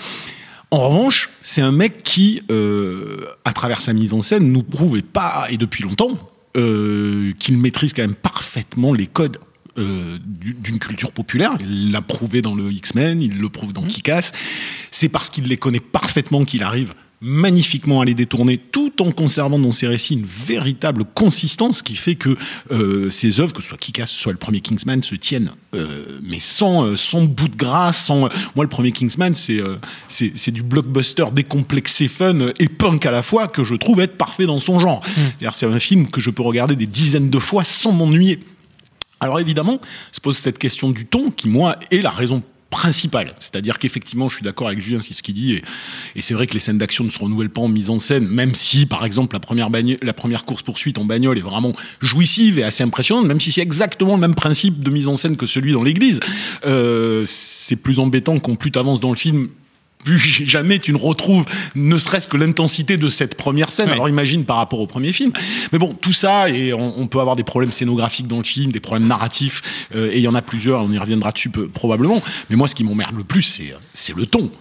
En 0.71 0.77
revanche, 0.77 1.29
c'est 1.41 1.61
un 1.61 1.73
mec 1.73 2.01
qui, 2.01 2.41
à 3.45 3.53
travers 3.53 3.79
sa 3.79 3.93
mise 3.93 4.11
en 4.15 4.21
scène, 4.21 4.51
nous 4.51 4.63
prouve 4.63 4.97
et 4.97 5.03
pas 5.03 5.45
et 5.51 5.57
depuis 5.57 5.83
longtemps 5.83 6.17
qu'il 6.55 7.57
maîtrise 7.59 7.93
quand 7.93 8.01
même 8.01 8.15
parfaitement 8.15 8.91
les 8.91 9.05
codes 9.05 9.37
euh, 9.79 10.19
d'une 10.23 10.77
culture 10.77 11.11
populaire. 11.11 11.57
Il 11.59 11.91
l'a 11.91 12.01
prouvé 12.01 12.43
dans 12.43 12.53
le 12.53 12.71
X-Men, 12.71 13.23
il 13.23 13.39
le 13.39 13.49
prouve 13.49 13.73
dans 13.73 13.81
mmh. 13.81 13.87
Kick-Ass. 13.87 14.31
C'est 14.91 15.09
parce 15.09 15.31
qu'il 15.31 15.45
les 15.45 15.57
connaît 15.57 15.79
parfaitement 15.79 16.45
qu'il 16.45 16.61
arrive 16.61 16.93
magnifiquement 17.21 18.01
à 18.01 18.05
les 18.05 18.13
détourner 18.13 18.59
tout 18.59 19.01
en 19.01 19.11
conservant 19.11 19.57
dans 19.57 19.71
ses 19.71 19.87
récits 19.87 20.13
une 20.13 20.25
véritable 20.25 21.05
consistance 21.05 21.81
qui 21.81 21.95
fait 21.95 22.13
que 22.13 22.35
euh, 22.71 23.09
ses 23.09 23.39
œuvres, 23.39 23.53
que 23.53 23.63
ce 23.63 23.69
soit 23.69 23.77
Kick-Ass, 23.79 24.11
soit 24.11 24.33
le 24.33 24.37
premier 24.37 24.61
Kingsman, 24.61 25.01
se 25.01 25.15
tiennent, 25.15 25.51
euh, 25.73 26.19
mais 26.21 26.39
sans, 26.39 26.95
sans 26.95 27.23
bout 27.23 27.47
de 27.47 27.55
grâce, 27.55 28.05
sans... 28.05 28.29
Moi, 28.55 28.63
le 28.63 28.67
premier 28.67 28.91
Kingsman, 28.91 29.33
c'est 29.33 29.59
c'est 30.07 30.51
du 30.51 30.61
blockbuster 30.61 31.25
décomplexé, 31.33 32.07
fun 32.09 32.49
et 32.59 32.67
punk 32.67 33.05
à 33.07 33.11
la 33.11 33.23
fois 33.23 33.47
que 33.47 33.63
je 33.63 33.73
trouve 33.73 34.01
être 34.01 34.17
parfait 34.17 34.45
dans 34.45 34.59
son 34.59 34.79
genre. 34.79 35.01
Mmh. 35.17 35.49
C'est 35.51 35.65
un 35.65 35.79
film 35.79 36.11
que 36.11 36.21
je 36.21 36.29
peux 36.29 36.43
regarder 36.43 36.75
des 36.75 36.85
dizaines 36.85 37.31
de 37.31 37.39
fois 37.39 37.63
sans 37.63 37.91
m'ennuyer. 37.91 38.39
Alors 39.23 39.39
évidemment, 39.39 39.79
se 40.11 40.19
pose 40.19 40.37
cette 40.37 40.59
question 40.59 40.91
du 40.91 41.05
ton 41.05 41.31
qui, 41.31 41.47
moi, 41.47 41.77
est 41.91 42.01
la 42.01 42.11
raison 42.11 42.43
principale. 42.69 43.35
C'est-à-dire 43.39 43.77
qu'effectivement, 43.79 44.27
je 44.27 44.35
suis 44.35 44.43
d'accord 44.43 44.67
avec 44.67 44.81
Julien, 44.81 44.99
c'est 45.01 45.13
ce 45.13 45.23
qu'il 45.23 45.35
dit, 45.35 45.61
et, 46.15 46.21
c'est 46.21 46.33
vrai 46.33 46.47
que 46.47 46.53
les 46.53 46.59
scènes 46.59 46.79
d'action 46.79 47.03
ne 47.03 47.09
se 47.09 47.19
renouvellent 47.19 47.51
pas 47.51 47.61
en 47.61 47.67
mise 47.67 47.89
en 47.89 47.99
scène, 47.99 48.27
même 48.27 48.55
si, 48.55 48.85
par 48.85 49.05
exemple, 49.05 49.35
la 49.35 50.13
première, 50.13 50.45
course-poursuite 50.45 50.97
en 50.97 51.05
bagnole 51.05 51.37
est 51.37 51.41
vraiment 51.41 51.73
jouissive 52.01 52.59
et 52.59 52.63
assez 52.63 52.83
impressionnante, 52.83 53.27
même 53.27 53.39
si 53.39 53.51
c'est 53.51 53.61
exactement 53.61 54.15
le 54.15 54.19
même 54.19 54.35
principe 54.35 54.83
de 54.83 54.89
mise 54.89 55.07
en 55.07 55.15
scène 55.15 55.37
que 55.37 55.45
celui 55.45 55.71
dans 55.71 55.83
l'église. 55.83 56.19
Euh, 56.65 57.23
c'est 57.25 57.75
plus 57.77 57.99
embêtant 57.99 58.39
qu'on 58.39 58.55
plus 58.55 58.71
t'avances 58.71 58.99
dans 58.99 59.11
le 59.11 59.17
film, 59.17 59.49
plus 60.03 60.19
jamais 60.45 60.79
tu 60.79 60.91
ne 60.91 60.97
retrouves 60.97 61.45
ne 61.75 61.97
serait-ce 61.97 62.27
que 62.27 62.37
l'intensité 62.37 62.97
de 62.97 63.09
cette 63.09 63.35
première 63.35 63.71
scène. 63.71 63.89
Alors 63.89 64.09
imagine 64.09 64.45
par 64.45 64.57
rapport 64.57 64.79
au 64.79 64.87
premier 64.87 65.13
film. 65.13 65.31
Mais 65.71 65.79
bon, 65.79 65.93
tout 65.93 66.13
ça, 66.13 66.49
et 66.49 66.73
on, 66.73 67.07
peut 67.07 67.19
avoir 67.19 67.35
des 67.35 67.43
problèmes 67.43 67.71
scénographiques 67.71 68.27
dans 68.27 68.37
le 68.37 68.43
film, 68.43 68.71
des 68.71 68.79
problèmes 68.79 69.07
narratifs, 69.07 69.61
euh, 69.95 70.11
et 70.11 70.17
il 70.17 70.23
y 70.23 70.27
en 70.27 70.35
a 70.35 70.41
plusieurs, 70.41 70.81
on 70.81 70.91
y 70.91 70.97
reviendra 70.97 71.31
dessus 71.31 71.49
probablement. 71.49 72.21
Mais 72.49 72.55
moi, 72.55 72.67
ce 72.67 72.75
qui 72.75 72.83
m'emmerde 72.83 73.17
le 73.17 73.23
plus, 73.23 73.61
c'est 73.93 74.15
le 74.15 74.25
ton. 74.25 74.51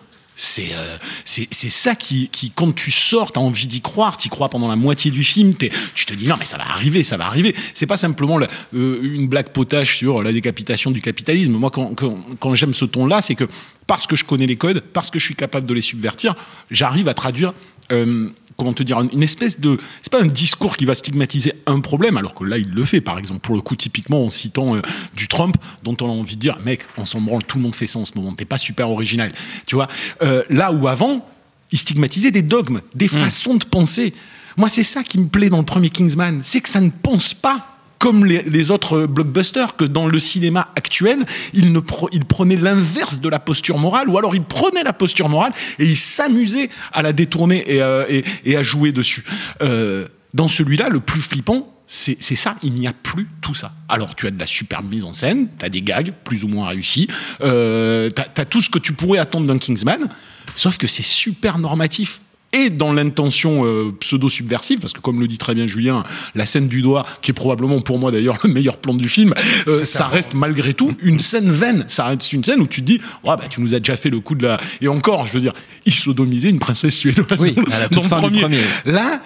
Euh, 0.58 0.96
c'est 1.24 1.48
c'est 1.50 1.70
ça 1.70 1.94
qui, 1.94 2.28
qui, 2.28 2.50
quand 2.50 2.72
tu 2.74 2.90
sors, 2.90 3.32
t'as 3.32 3.40
envie 3.40 3.66
d'y 3.66 3.80
croire, 3.80 4.16
t'y 4.16 4.28
crois 4.28 4.48
pendant 4.48 4.68
la 4.68 4.76
moitié 4.76 5.10
du 5.10 5.24
film, 5.24 5.54
tu 5.94 6.06
te 6.06 6.14
dis 6.14 6.26
non 6.26 6.36
mais 6.38 6.44
ça 6.44 6.58
va 6.58 6.68
arriver, 6.68 7.02
ça 7.02 7.16
va 7.16 7.26
arriver. 7.26 7.54
C'est 7.74 7.86
pas 7.86 7.96
simplement 7.96 8.38
euh, 8.40 9.00
une 9.02 9.28
blague 9.28 9.50
potage 9.50 9.96
sur 9.96 10.22
la 10.22 10.32
décapitation 10.32 10.90
du 10.90 11.00
capitalisme. 11.00 11.52
Moi, 11.52 11.70
quand, 11.70 11.94
quand, 11.94 12.18
quand 12.40 12.54
j'aime 12.54 12.74
ce 12.74 12.84
ton-là, 12.84 13.20
c'est 13.20 13.34
que 13.34 13.44
parce 13.86 14.06
que 14.06 14.16
je 14.16 14.24
connais 14.24 14.46
les 14.46 14.56
codes, 14.56 14.80
parce 14.80 15.10
que 15.10 15.18
je 15.18 15.24
suis 15.24 15.34
capable 15.34 15.66
de 15.66 15.74
les 15.74 15.80
subvertir, 15.80 16.34
j'arrive 16.70 17.08
à 17.08 17.14
traduire 17.14 17.52
euh, 17.90 18.30
comment 18.62 18.74
te 18.74 18.82
dire, 18.82 19.00
une 19.00 19.22
espèce 19.22 19.60
de. 19.60 19.78
C'est 20.00 20.12
pas 20.12 20.22
un 20.22 20.26
discours 20.26 20.76
qui 20.76 20.84
va 20.84 20.94
stigmatiser 20.94 21.52
un 21.66 21.80
problème, 21.80 22.16
alors 22.16 22.34
que 22.34 22.44
là, 22.44 22.58
il 22.58 22.70
le 22.70 22.84
fait, 22.84 23.00
par 23.00 23.18
exemple, 23.18 23.40
pour 23.40 23.54
le 23.54 23.60
coup, 23.60 23.76
typiquement 23.76 24.24
en 24.24 24.30
citant 24.30 24.76
euh, 24.76 24.82
du 25.14 25.28
Trump, 25.28 25.56
dont 25.82 25.96
on 26.00 26.06
a 26.06 26.12
envie 26.12 26.36
de 26.36 26.40
dire, 26.40 26.58
mec, 26.64 26.80
on 26.96 27.04
s'en 27.04 27.20
branle, 27.20 27.42
tout 27.44 27.58
le 27.58 27.64
monde 27.64 27.74
fait 27.74 27.86
ça 27.86 27.98
en 27.98 28.04
ce 28.04 28.12
moment, 28.14 28.32
t'es 28.34 28.44
pas 28.44 28.58
super 28.58 28.90
original. 28.90 29.32
Tu 29.66 29.74
vois, 29.74 29.88
euh, 30.22 30.42
là 30.50 30.72
où 30.72 30.88
avant, 30.88 31.26
il 31.70 31.78
stigmatisait 31.78 32.30
des 32.30 32.42
dogmes, 32.42 32.80
des 32.94 33.06
mmh. 33.06 33.08
façons 33.08 33.54
de 33.54 33.64
penser. 33.64 34.14
Moi, 34.56 34.68
c'est 34.68 34.82
ça 34.82 35.02
qui 35.02 35.18
me 35.18 35.26
plaît 35.26 35.48
dans 35.48 35.58
le 35.58 35.64
premier 35.64 35.90
Kingsman, 35.90 36.40
c'est 36.42 36.60
que 36.60 36.68
ça 36.68 36.80
ne 36.80 36.90
pense 36.90 37.34
pas 37.34 37.71
comme 38.02 38.24
les, 38.24 38.70
autres 38.72 39.06
blockbusters, 39.06 39.76
que 39.76 39.84
dans 39.84 40.08
le 40.08 40.18
cinéma 40.18 40.72
actuel, 40.74 41.24
il, 41.54 41.72
ne 41.72 41.78
prenait 41.78 42.56
l'inverse 42.56 43.20
de 43.20 43.28
la 43.28 43.38
posture 43.38 43.78
morale, 43.78 44.08
ou 44.08 44.18
alors 44.18 44.34
il 44.34 44.42
prenait 44.42 44.82
la 44.82 44.92
posture 44.92 45.28
morale 45.28 45.52
et 45.78 45.84
il 45.84 45.96
s'amusait 45.96 46.68
à 46.92 47.02
la 47.02 47.12
détourner 47.12 47.62
et, 47.72 47.80
euh, 47.80 48.22
à 48.56 48.62
jouer 48.64 48.90
dessus. 48.90 49.22
Euh, 49.62 50.08
dans 50.34 50.48
celui-là, 50.48 50.88
le 50.88 50.98
plus 50.98 51.20
flippant, 51.20 51.72
c'est 51.86 52.18
ça, 52.20 52.56
il 52.64 52.74
n'y 52.74 52.88
a 52.88 52.92
plus 52.92 53.28
tout 53.40 53.54
ça. 53.54 53.70
Alors 53.88 54.16
tu 54.16 54.26
as 54.26 54.32
de 54.32 54.38
la 54.38 54.46
superbe 54.46 54.90
mise 54.90 55.04
en 55.04 55.12
scène, 55.12 55.46
tu 55.56 55.64
as 55.64 55.68
des 55.68 55.82
gags 55.82 56.12
plus 56.24 56.42
ou 56.42 56.48
moins 56.48 56.66
réussis, 56.66 57.06
euh, 57.40 58.10
tu 58.10 58.40
as, 58.40 58.44
tout 58.46 58.60
ce 58.60 58.68
que 58.68 58.80
tu 58.80 58.94
pourrais 58.94 59.20
attendre 59.20 59.46
d'un 59.46 59.58
Kingsman, 59.58 60.08
sauf 60.56 60.76
que 60.76 60.88
c'est 60.88 61.04
super 61.04 61.58
normatif 61.58 62.20
et 62.52 62.70
dans 62.70 62.92
l'intention 62.92 63.64
euh, 63.64 63.92
pseudo-subversive, 64.00 64.80
parce 64.80 64.92
que 64.92 65.00
comme 65.00 65.20
le 65.20 65.26
dit 65.26 65.38
très 65.38 65.54
bien 65.54 65.66
Julien, 65.66 66.04
la 66.34 66.46
scène 66.46 66.68
du 66.68 66.82
doigt, 66.82 67.06
qui 67.22 67.30
est 67.30 67.34
probablement 67.34 67.80
pour 67.80 67.98
moi 67.98 68.10
d'ailleurs 68.10 68.38
le 68.44 68.50
meilleur 68.50 68.78
plan 68.78 68.94
du 68.94 69.08
film, 69.08 69.34
euh, 69.68 69.84
ça 69.84 70.06
reste 70.06 70.34
malgré 70.34 70.74
tout 70.74 70.94
une 71.02 71.18
scène 71.18 71.50
vaine. 71.50 71.84
Ça 71.88 72.06
reste 72.06 72.32
une 72.32 72.44
scène 72.44 72.60
où 72.60 72.66
tu 72.66 72.82
te 72.82 72.86
dis, 72.86 73.00
ouais, 73.24 73.36
bah, 73.36 73.44
tu 73.48 73.60
nous 73.60 73.74
as 73.74 73.78
déjà 73.78 73.96
fait 73.96 74.10
le 74.10 74.20
coup 74.20 74.34
de 74.34 74.46
la... 74.46 74.60
Et 74.80 74.88
encore, 74.88 75.26
je 75.26 75.32
veux 75.32 75.40
dire, 75.40 75.54
il 75.86 75.94
sodomisait 75.94 76.50
une 76.50 76.58
princesse 76.58 76.94
suédoise 76.94 77.40
oui, 77.40 77.54
à 77.70 77.80
la 77.80 77.88
dans 77.88 78.02
le 78.02 78.08
premier. 78.08 78.60
Là, 78.84 79.22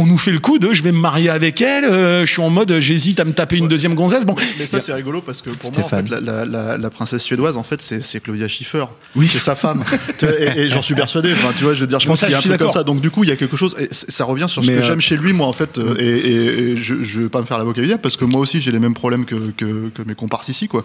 on 0.00 0.06
nous 0.06 0.18
fait 0.18 0.30
le 0.32 0.38
coup 0.38 0.58
de 0.58 0.72
je 0.72 0.82
vais 0.82 0.92
me 0.92 0.98
marier 1.00 1.28
avec 1.30 1.60
elle, 1.60 1.84
euh, 1.84 2.24
je 2.26 2.32
suis 2.32 2.42
en 2.42 2.50
mode 2.50 2.78
j'hésite 2.80 3.20
à 3.20 3.24
me 3.24 3.32
taper 3.32 3.56
une 3.56 3.68
deuxième 3.68 3.94
gonzesse. 3.94 4.24
Bon, 4.26 4.34
Mais 4.58 4.66
ça, 4.66 4.80
c'est 4.80 4.92
rigolo 4.92 5.20
parce 5.22 5.42
que 5.42 5.50
pour 5.50 5.68
Stéphane. 5.68 6.06
moi, 6.08 6.16
en 6.18 6.20
fait, 6.20 6.24
la, 6.26 6.44
la- 6.44 6.44
la- 6.44 6.78
la 6.78 6.90
princesse 6.90 7.22
suédoise, 7.22 7.56
en 7.56 7.62
fait, 7.62 7.80
c'est 7.82 8.20
Claudia 8.20 8.48
Schiffer. 8.48 8.84
Oui. 9.16 9.28
C'est 9.28 9.38
sa 9.40 9.54
femme. 9.54 9.84
Et 10.22 10.60
et 10.62 10.68
j'en 10.68 10.82
suis 10.82 10.94
persuadé. 10.94 11.32
Enfin, 11.32 11.52
tu 11.56 11.64
vois, 11.64 11.74
je 11.74 11.80
veux 11.80 11.86
dire, 11.86 12.00
je 12.00 12.06
pense 12.06 12.20
qu'il 12.20 12.30
y 12.30 12.34
a 12.34 12.38
un 12.38 12.40
truc 12.40 12.56
comme 12.58 12.70
ça. 12.70 12.82
Donc, 12.84 13.00
du 13.00 13.10
coup, 13.10 13.24
il 13.24 13.30
y 13.30 13.32
a 13.32 13.36
quelque 13.36 13.56
chose. 13.56 13.76
Et 13.78 13.88
ça 13.90 14.24
revient 14.24 14.46
sur 14.48 14.64
ce 14.64 14.70
Mais, 14.70 14.76
que 14.76 14.82
euh, 14.82 14.86
j'aime 14.86 15.00
chez 15.00 15.16
lui, 15.16 15.32
moi, 15.32 15.46
en 15.46 15.52
fait. 15.52 15.78
euh, 15.78 15.94
Et, 15.98 16.04
et- 16.06 16.60
et 16.72 16.76
je, 16.76 17.02
je 17.02 17.20
vais 17.20 17.28
pas 17.28 17.40
me 17.40 17.46
faire 17.46 17.58
l'avocat 17.58 17.80
parce 18.02 18.16
que 18.16 18.24
moi 18.24 18.40
aussi, 18.40 18.60
j'ai 18.60 18.72
les 18.72 18.78
mêmes 18.78 18.94
problèmes 18.94 19.24
que, 19.24 19.50
que, 19.56 19.88
que 19.94 20.02
mes 20.06 20.14
comparses 20.14 20.48
ici, 20.48 20.68
quoi. 20.68 20.84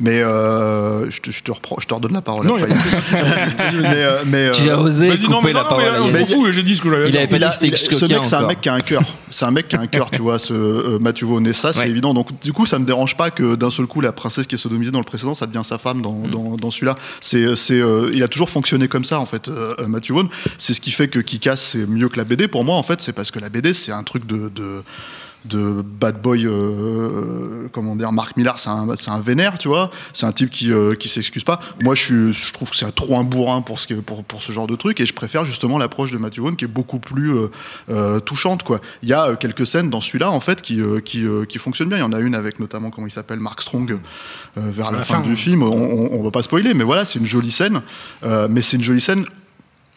Mais 0.00 0.20
euh, 0.22 1.10
je, 1.10 1.20
te, 1.20 1.30
je, 1.30 1.42
te 1.42 1.50
reprends, 1.50 1.76
je 1.80 1.86
te 1.86 1.94
redonne 1.94 2.12
la 2.12 2.22
parole. 2.22 2.46
Non, 2.46 2.56
après. 2.56 2.68
il 2.70 2.74
y 2.74 3.86
a 3.86 3.90
mais, 3.90 3.96
euh, 3.96 4.18
mais, 4.26 4.50
Tu 4.52 4.68
euh, 4.68 4.74
as 4.76 4.80
osé 4.80 5.08
Vas-y, 5.08 5.18
couper 5.22 5.32
non, 5.32 5.40
mais 5.42 5.52
la 5.52 5.62
non, 5.62 5.68
parole 5.68 5.84
mais, 6.12 6.22
euh, 6.22 6.52
je 6.52 6.60
dit 6.60 6.76
ce 6.76 6.82
que 6.82 6.88
Il 7.08 7.16
avait 7.16 7.26
pas 7.26 7.36
il 7.36 7.70
dit 7.70 7.70
que 7.70 7.94
c'était 7.94 8.14
mec, 8.56 8.60
qui 8.62 8.68
a 8.68 8.74
un 8.74 8.80
cœur. 8.80 9.02
C'est 9.30 9.44
un 9.44 9.50
mec 9.50 9.68
qui 9.68 9.76
a 9.76 9.80
un 9.80 9.86
cœur, 9.86 10.10
tu 10.10 10.22
vois, 10.22 10.38
ce 10.38 10.52
euh, 10.52 10.98
Matthew 10.98 11.24
Vaughn. 11.24 11.46
Et 11.46 11.52
ça, 11.52 11.72
c'est 11.72 11.80
Ouais. 11.80 11.90
évident. 11.90 12.14
Donc, 12.14 12.40
du 12.42 12.52
coup, 12.52 12.66
ça 12.66 12.78
me 12.78 12.84
dérange 12.84 13.16
pas 13.16 13.30
que 13.30 13.54
d'un 13.54 13.70
seul 13.70 13.86
coup, 13.86 14.00
la 14.00 14.12
princesse 14.12 14.46
qui 14.46 14.54
est 14.54 14.58
sodomisée 14.58 14.90
dans 14.90 14.98
le 14.98 15.04
précédent, 15.04 15.34
ça 15.34 15.46
devient 15.46 15.64
sa 15.64 15.78
femme 15.78 16.02
dans, 16.02 16.12
Mm. 16.26 16.30
dans, 16.30 16.56
dans 16.56 16.70
celui-là. 16.70 16.96
C'est, 17.20 17.54
c'est, 17.56 17.80
euh, 17.80 18.10
il 18.12 18.22
a 18.22 18.28
toujours 18.28 18.50
fonctionné 18.50 18.88
comme 18.88 19.04
ça, 19.04 19.20
en 19.20 19.26
fait, 19.26 19.48
euh, 19.48 19.74
euh, 19.78 19.86
Matthew 19.86 20.12
Vaughn. 20.12 20.28
C'est 20.58 20.74
ce 20.74 20.80
qui 20.80 20.90
fait 20.90 21.08
que 21.08 21.18
Kikas, 21.20 21.56
c'est 21.56 21.86
mieux 21.86 22.08
que 22.08 22.16
la 22.16 22.24
BD. 22.24 22.48
Pour 22.48 22.64
moi, 22.64 22.76
en 22.76 22.82
fait, 22.82 23.00
c'est 23.00 23.12
parce 23.12 23.30
que 23.30 23.38
la 23.38 23.48
BD, 23.48 23.74
c'est 23.74 23.92
un 23.92 24.02
truc 24.02 24.26
de. 24.26 24.50
de 24.54 24.82
de 25.46 25.82
bad 25.82 26.20
boy, 26.20 26.46
euh, 26.46 27.68
comment 27.72 27.96
dire, 27.96 28.12
Mark 28.12 28.36
Millar, 28.36 28.58
c'est 28.58 28.70
un, 28.70 28.94
c'est 28.96 29.10
un 29.10 29.20
vénère, 29.20 29.58
tu 29.58 29.68
vois. 29.68 29.90
C'est 30.12 30.26
un 30.26 30.32
type 30.32 30.50
qui, 30.50 30.72
euh, 30.72 30.94
qui 30.94 31.08
s'excuse 31.08 31.44
pas. 31.44 31.60
Moi, 31.82 31.94
je, 31.94 32.02
suis, 32.02 32.32
je 32.32 32.52
trouve 32.52 32.70
que 32.70 32.76
c'est 32.76 32.94
trop 32.94 33.18
un 33.18 33.24
bourrin 33.24 33.62
pour 33.62 33.80
ce, 33.80 33.94
pour, 33.94 34.24
pour 34.24 34.42
ce 34.42 34.52
genre 34.52 34.66
de 34.66 34.76
truc, 34.76 35.00
et 35.00 35.06
je 35.06 35.14
préfère 35.14 35.44
justement 35.44 35.78
l'approche 35.78 36.12
de 36.12 36.18
Matthew 36.18 36.40
Vaughn 36.40 36.56
qui 36.56 36.64
est 36.64 36.68
beaucoup 36.68 36.98
plus 36.98 37.34
euh, 37.34 37.48
euh, 37.90 38.20
touchante, 38.20 38.62
quoi. 38.62 38.80
Il 39.02 39.08
y 39.08 39.12
a 39.12 39.36
quelques 39.36 39.66
scènes 39.66 39.90
dans 39.90 40.00
celui-là, 40.00 40.30
en 40.30 40.40
fait, 40.40 40.62
qui, 40.62 40.80
qui, 41.04 41.24
qui 41.48 41.58
fonctionnent 41.58 41.88
bien. 41.88 41.98
Il 41.98 42.02
y 42.02 42.04
en 42.04 42.12
a 42.12 42.20
une 42.20 42.34
avec 42.34 42.60
notamment, 42.60 42.90
comment 42.90 43.06
il 43.06 43.12
s'appelle, 43.12 43.40
Mark 43.40 43.60
Strong, 43.60 43.98
vers 44.56 44.90
la, 44.90 44.98
la 44.98 45.04
fin, 45.04 45.16
fin, 45.16 45.20
du 45.20 45.36
film. 45.36 45.62
On, 45.62 45.72
on, 45.72 46.20
on 46.20 46.22
va 46.22 46.30
pas 46.30 46.42
spoiler, 46.42 46.74
mais 46.74 46.84
voilà, 46.84 47.04
c'est 47.04 47.18
une 47.18 47.26
jolie 47.26 47.50
scène. 47.50 47.82
Mais 48.22 48.62
c'est 48.62 48.76
une 48.76 48.82
jolie 48.82 49.00
scène 49.00 49.24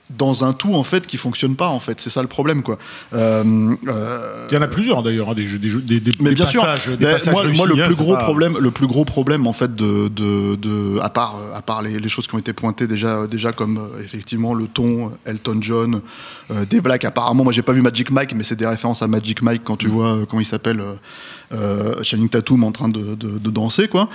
dans 0.09 0.43
un 0.43 0.53
tout 0.53 0.73
en 0.73 0.83
fait 0.83 1.05
qui 1.05 1.17
fonctionne 1.17 1.55
pas 1.55 1.67
en 1.67 1.79
fait 1.79 2.01
c'est 2.01 2.09
ça 2.09 2.21
le 2.23 2.27
problème 2.27 2.63
quoi 2.63 2.77
Euh, 3.13 3.75
euh, 3.87 4.47
Il 4.49 4.55
y 4.55 4.57
en 4.57 4.61
a 4.61 4.67
plusieurs 4.67 5.03
d'ailleurs, 5.03 5.29
hein, 5.29 5.33
des, 5.35 5.45
jeux- 5.45 5.59
des, 5.59 5.69
jeux- 5.69 5.81
des, 5.81 5.99
des, 5.99 6.11
mais 6.19 6.29
des 6.31 6.35
bien 6.35 6.47
sûr, 6.47 6.61
passages, 6.63 6.87
des 6.97 7.05
Mais 7.05 7.11
passages 7.13 7.33
moi, 7.33 7.43
moi, 7.55 7.67
le 7.67 7.83
plus 7.85 7.95
gros 7.95 8.13
pas- 8.15 8.23
problème, 8.23 8.57
le 8.59 8.71
plus 8.71 8.87
gros 8.87 9.05
problème 9.05 9.45
en 9.47 9.53
fait 9.53 9.75
de, 9.75 10.07
de, 10.07 10.55
de 10.55 10.99
à 10.99 11.09
part 11.09 11.35
à 11.55 11.61
part 11.61 11.81
les, 11.81 11.99
les 11.99 12.09
choses 12.09 12.25
qui 12.27 12.35
ont 12.35 12.39
été 12.39 12.53
pointées 12.53 12.87
déjà 12.87 13.27
déjà 13.27 13.51
comme 13.51 13.77
euh, 13.77 14.03
effectivement 14.03 14.53
le 14.53 14.67
ton, 14.67 15.11
Elton 15.25 15.57
John, 15.61 16.01
euh, 16.51 16.65
des 16.65 16.81
blagues. 16.81 17.05
Apparemment, 17.05 17.43
moi 17.43 17.53
j'ai 17.53 17.61
pas 17.61 17.73
vu 17.73 17.81
Magic 17.81 18.09
Mike, 18.09 18.33
mais 18.35 18.43
c'est 18.43 18.55
des 18.55 18.65
références 18.67 19.01
à 19.01 19.07
Magic 19.07 19.41
Mike 19.41 19.61
quand 19.63 19.77
tu 19.77 19.87
Mm. 19.87 19.91
vois 19.91 20.17
comment 20.27 20.41
il 20.41 20.45
s'appelle 20.45 20.81
Channing 22.03 22.29
Tatum 22.29 22.63
en 22.63 22.71
train 22.71 22.89
de, 22.89 23.15
de, 23.15 23.49
danser 23.49 23.87
quoi. 23.87 24.07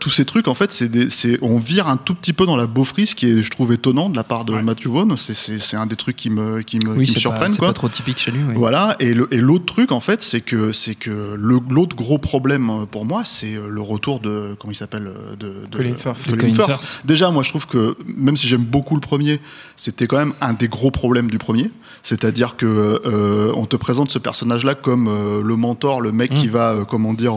Tous 0.00 0.10
ces 0.10 0.24
trucs 0.24 0.48
en 0.48 0.54
fait, 0.54 0.70
c'est 0.70 0.88
des, 0.88 1.08
c'est 1.08 1.38
on 1.42 1.58
vire 1.58 1.86
un 1.88 1.96
tout 1.96 2.14
petit 2.14 2.32
peu 2.32 2.46
dans 2.46 2.56
la 2.56 2.66
beaufrie, 2.66 3.06
ce 3.06 3.14
qui 3.14 3.26
est 3.30 3.42
je 3.42 3.50
trouve 3.50 3.72
étonnant 3.72 4.08
de 4.10 4.16
la 4.16 4.24
part 4.24 4.44
de 4.44 4.52
Ouais. 4.56 4.62
Matthew 4.76 4.88
Vaughn. 4.88 5.16
C'est 5.16 5.76
un 5.76 5.86
des 5.86 5.96
trucs 5.96 6.16
qui 6.16 6.30
me 6.30 6.60
qui 6.62 6.78
me, 6.78 6.90
Oui, 6.90 6.94
qui 6.94 7.00
me 7.00 7.06
c'est 7.06 7.14
pas, 7.14 7.20
surprennent 7.20 7.48
c'est 7.48 7.60
pas 7.60 7.72
trop 7.72 7.88
typique 7.88 8.18
chez 8.18 8.30
lui. 8.30 8.40
oui. 8.48 8.54
Voilà, 8.56 8.96
et 9.00 9.14
l'autre 9.14 9.64
truc 9.64 9.92
en 9.92 10.00
fait, 10.00 10.20
c'est 10.22 10.40
que 10.40 10.72
c'est 10.72 10.94
que 10.94 11.34
l'autre 11.36 11.96
gros 11.96 12.18
problème 12.18 12.70
euh, 12.70 12.86
pour 12.86 13.04
moi, 13.04 13.22
c'est 13.24 13.54
euh, 13.54 13.68
le 13.68 13.80
retour 13.80 14.20
de 14.20 14.54
comment 14.58 14.72
il 14.72 14.76
s'appelle 14.76 15.06
euh, 15.08 15.36
de, 15.36 15.66
de- 15.70 15.76
Colin 15.76 15.94
Firth. 15.96 16.26
de 16.26 16.32
De 16.32 16.40
Colin 16.40 16.54
Firth. 16.54 16.68
Firth. 16.70 16.98
Déjà, 17.04 17.30
moi, 17.30 17.42
je 17.42 17.48
trouve 17.50 17.66
que 17.66 17.96
même 18.06 18.36
si 18.36 18.46
j'aime 18.48 18.64
beaucoup 18.64 18.94
le 18.94 19.00
premier, 19.00 19.40
c'était 19.76 20.06
quand 20.06 20.18
même 20.18 20.34
un 20.40 20.52
des 20.52 20.68
gros 20.68 20.90
problèmes 20.90 21.30
du 21.30 21.38
premier. 21.38 21.70
C'est-à-dire 22.02 22.56
que 22.56 22.66
euh, 23.04 23.52
on 23.56 23.66
te 23.66 23.74
présente 23.76 24.10
ce 24.10 24.18
personnage-là 24.18 24.74
comme 24.74 25.08
euh, 25.08 25.42
le 25.42 25.56
mentor, 25.56 26.00
le 26.00 26.12
mec 26.12 26.32
qui 26.34 26.46
va, 26.48 26.72
euh, 26.72 26.84
comment 26.84 27.14
dire. 27.14 27.34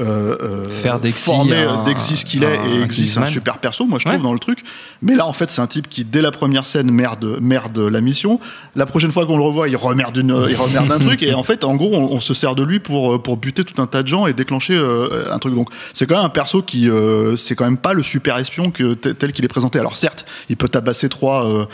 Euh, 0.00 0.02
euh, 0.02 0.36
euh, 0.64 0.68
Faire 0.68 0.96
un- 0.96 0.98
d'Exy 0.98 2.16
ce 2.16 2.24
qu'il 2.24 2.42
est 2.42 2.54
et 2.54 2.90
c'est 2.90 3.18
un 3.20 3.26
super 3.26 3.58
perso 3.58 3.86
moi 3.86 3.98
je 3.98 4.04
trouve 4.06 4.16
Ouais. 4.16 4.22
dans 4.22 4.32
le 4.32 4.38
truc. 4.40 4.64
Mais 5.02 5.14
là 5.14 5.26
en 5.26 5.32
fait 5.32 5.50
c'est 5.50 5.60
un 5.60 5.66
type 5.66 5.88
qui 5.88 6.04
dès 6.04 6.20
la 6.20 6.30
première 6.32 6.66
scène 6.66 6.90
merde 6.90 7.38
merde 7.40 7.78
la 7.78 8.00
mission. 8.00 8.40
La 8.74 8.86
prochaine 8.86 9.12
fois 9.12 9.24
qu'on 9.26 9.36
le 9.36 9.42
revoit 9.44 9.68
il 9.68 9.76
remerde 9.76 10.16
une 10.16 10.46
il 10.48 10.56
remerde 10.56 10.90
un 10.90 10.98
truc. 11.06 11.22
Et 11.22 11.32
en 11.34 11.42
fait 11.44 11.62
en 11.64 11.74
gros 11.76 11.90
on, 11.94 12.12
on 12.12 12.20
se 12.20 12.34
sert 12.34 12.54
de 12.56 12.62
lui 12.64 12.80
pour 12.80 13.14
euh, 13.14 13.18
pour 13.22 13.36
buter 13.36 13.62
tout 13.64 13.80
un 13.80 13.86
tas 13.86 14.02
de 14.02 14.08
gens 14.08 14.26
et 14.26 14.32
déclencher 14.32 14.74
euh, 14.74 15.30
un 15.30 15.38
truc. 15.38 15.54
Donc 15.54 15.68
c'est 15.92 16.06
quand 16.06 16.16
même 16.16 16.24
un 16.26 16.28
perso 16.30 16.62
qui 16.62 16.90
euh, 16.90 17.36
c'est 17.36 17.54
quand 17.54 17.64
même 17.64 17.78
pas 17.78 17.92
le 17.92 18.02
super 18.02 18.36
espion 18.38 18.70
que 18.72 18.94
tel 18.94 19.32
qu'il 19.32 19.44
est 19.44 19.48
présenté. 19.48 19.78
Alors 19.78 19.96
certes 19.96 20.24
il 20.48 20.56
peut 20.56 20.68
tabasser 20.68 21.08
trois 21.08 21.46
euh, 21.46 21.66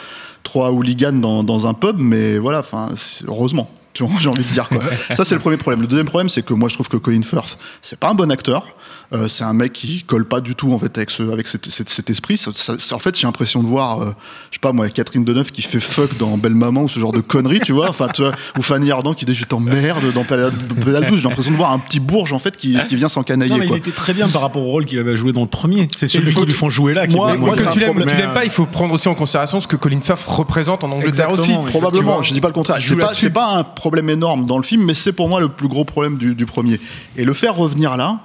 trois 0.42 0.70
hooligans 0.72 1.12
dans, 1.20 1.42
dans 1.42 1.66
un 1.66 1.74
pub 1.74 1.96
mais 1.98 2.38
voilà 2.38 2.60
enfin 2.60 2.90
heureusement 3.26 3.70
tu 4.06 4.10
vois, 4.10 4.12
j'ai 4.20 4.28
envie 4.28 4.44
de 4.44 4.52
dire 4.52 4.68
quoi. 4.68 4.82
Ça 5.14 5.24
c'est 5.24 5.34
le 5.34 5.40
premier 5.40 5.56
problème. 5.56 5.80
Le 5.82 5.86
deuxième 5.86 6.06
problème 6.06 6.28
c'est 6.28 6.42
que 6.42 6.54
moi 6.54 6.68
je 6.68 6.74
trouve 6.74 6.88
que 6.88 6.96
Colin 6.96 7.22
Firth 7.22 7.58
c'est 7.82 7.98
pas 7.98 8.10
un 8.10 8.14
bon 8.14 8.30
acteur. 8.30 8.66
Euh, 9.12 9.26
c'est 9.26 9.42
un 9.42 9.52
mec 9.54 9.72
qui 9.72 10.04
colle 10.04 10.24
pas 10.24 10.40
du 10.40 10.54
tout 10.54 10.72
en 10.72 10.78
fait 10.78 10.96
avec 10.96 11.10
ce 11.10 11.24
avec 11.32 11.48
cet, 11.48 11.68
cet- 11.68 11.88
cet 11.90 12.10
esprit. 12.10 12.38
Ça- 12.38 12.52
ça- 12.54 12.78
ça- 12.78 12.94
en 12.94 13.00
fait 13.00 13.18
j'ai 13.18 13.26
l'impression 13.26 13.60
de 13.62 13.66
voir 13.66 14.00
euh, 14.02 14.14
je 14.50 14.56
sais 14.56 14.60
pas 14.60 14.70
moi 14.72 14.88
Catherine 14.88 15.24
Deneuve 15.24 15.50
qui 15.50 15.62
fait 15.62 15.80
fuck 15.80 16.16
dans 16.16 16.36
Belle 16.38 16.54
Maman 16.54 16.82
ou 16.84 16.88
ce 16.88 17.00
genre 17.00 17.10
de 17.12 17.20
conneries 17.20 17.58
tu 17.60 17.72
vois. 17.72 17.90
Enfin 17.90 18.06
tu 18.08 18.22
vois, 18.22 18.32
ou 18.56 18.62
Fanny 18.62 18.90
Ardant 18.92 19.14
qui 19.14 19.24
dit 19.24 19.34
je 19.34 19.44
t'emmerde 19.44 20.12
dans 20.14 20.22
Pédale 20.24 20.52
Pédale 20.84 21.06
12. 21.08 21.20
J'ai 21.20 21.28
l'impression 21.28 21.50
de 21.50 21.56
voir 21.56 21.72
un 21.72 21.80
petit 21.80 21.98
bourge 21.98 22.32
en 22.32 22.38
fait 22.38 22.56
qui, 22.56 22.78
qui 22.88 22.94
vient 22.96 23.08
s'encanailler 23.08 23.50
Non, 23.52 23.58
mais 23.58 23.66
il 23.66 23.74
était 23.74 23.90
très 23.90 24.14
bien 24.14 24.28
par 24.28 24.42
rapport 24.42 24.62
au 24.62 24.70
rôle 24.70 24.84
qu'il 24.84 24.98
avait 25.00 25.16
joué 25.16 25.32
dans 25.32 25.40
le 25.42 25.48
premier. 25.48 25.88
C'est 25.96 26.06
celui 26.06 26.28
il 26.28 26.32
faut- 26.34 26.40
qui 26.40 26.46
lui 26.46 26.52
font 26.54 26.70
jouer 26.70 26.94
là. 26.94 27.06
qui 27.08 27.16
Moi- 27.16 27.34
est 27.34 27.36
moi, 27.36 27.56
que 27.56 27.62
tu 27.72 27.80
l'aimes, 27.80 27.90
problème. 27.94 28.08
tu 28.08 28.16
l'aimes 28.16 28.32
pas, 28.32 28.44
il 28.44 28.50
faut 28.50 28.64
prendre 28.66 28.94
aussi 28.94 29.08
en 29.08 29.14
considération 29.16 29.60
ce 29.60 29.66
que 29.66 29.76
Colin 29.76 30.00
Firth 30.02 30.22
représente 30.26 30.84
en 30.84 30.90
Angleterre 30.92 31.32
aussi. 31.32 31.50
Probablement, 31.66 32.22
je 32.22 32.32
dis 32.32 32.40
pas 32.40 32.46
le 32.48 32.54
contraire. 32.54 32.78
C'est 33.12 33.30
pas, 33.30 33.40
pas 33.40 33.56
un 33.58 33.64
problème 33.90 34.08
énorme 34.10 34.46
dans 34.46 34.56
le 34.56 34.62
film, 34.62 34.84
mais 34.84 34.94
c'est 34.94 35.12
pour 35.12 35.28
moi 35.28 35.40
le 35.40 35.48
plus 35.48 35.66
gros 35.68 35.84
problème 35.84 36.16
du, 36.16 36.34
du 36.36 36.46
premier. 36.46 36.78
Et 37.16 37.24
le 37.24 37.34
faire 37.34 37.56
revenir 37.56 37.96
là, 37.96 38.20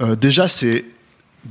euh, 0.00 0.14
déjà, 0.14 0.46
c'est 0.48 0.84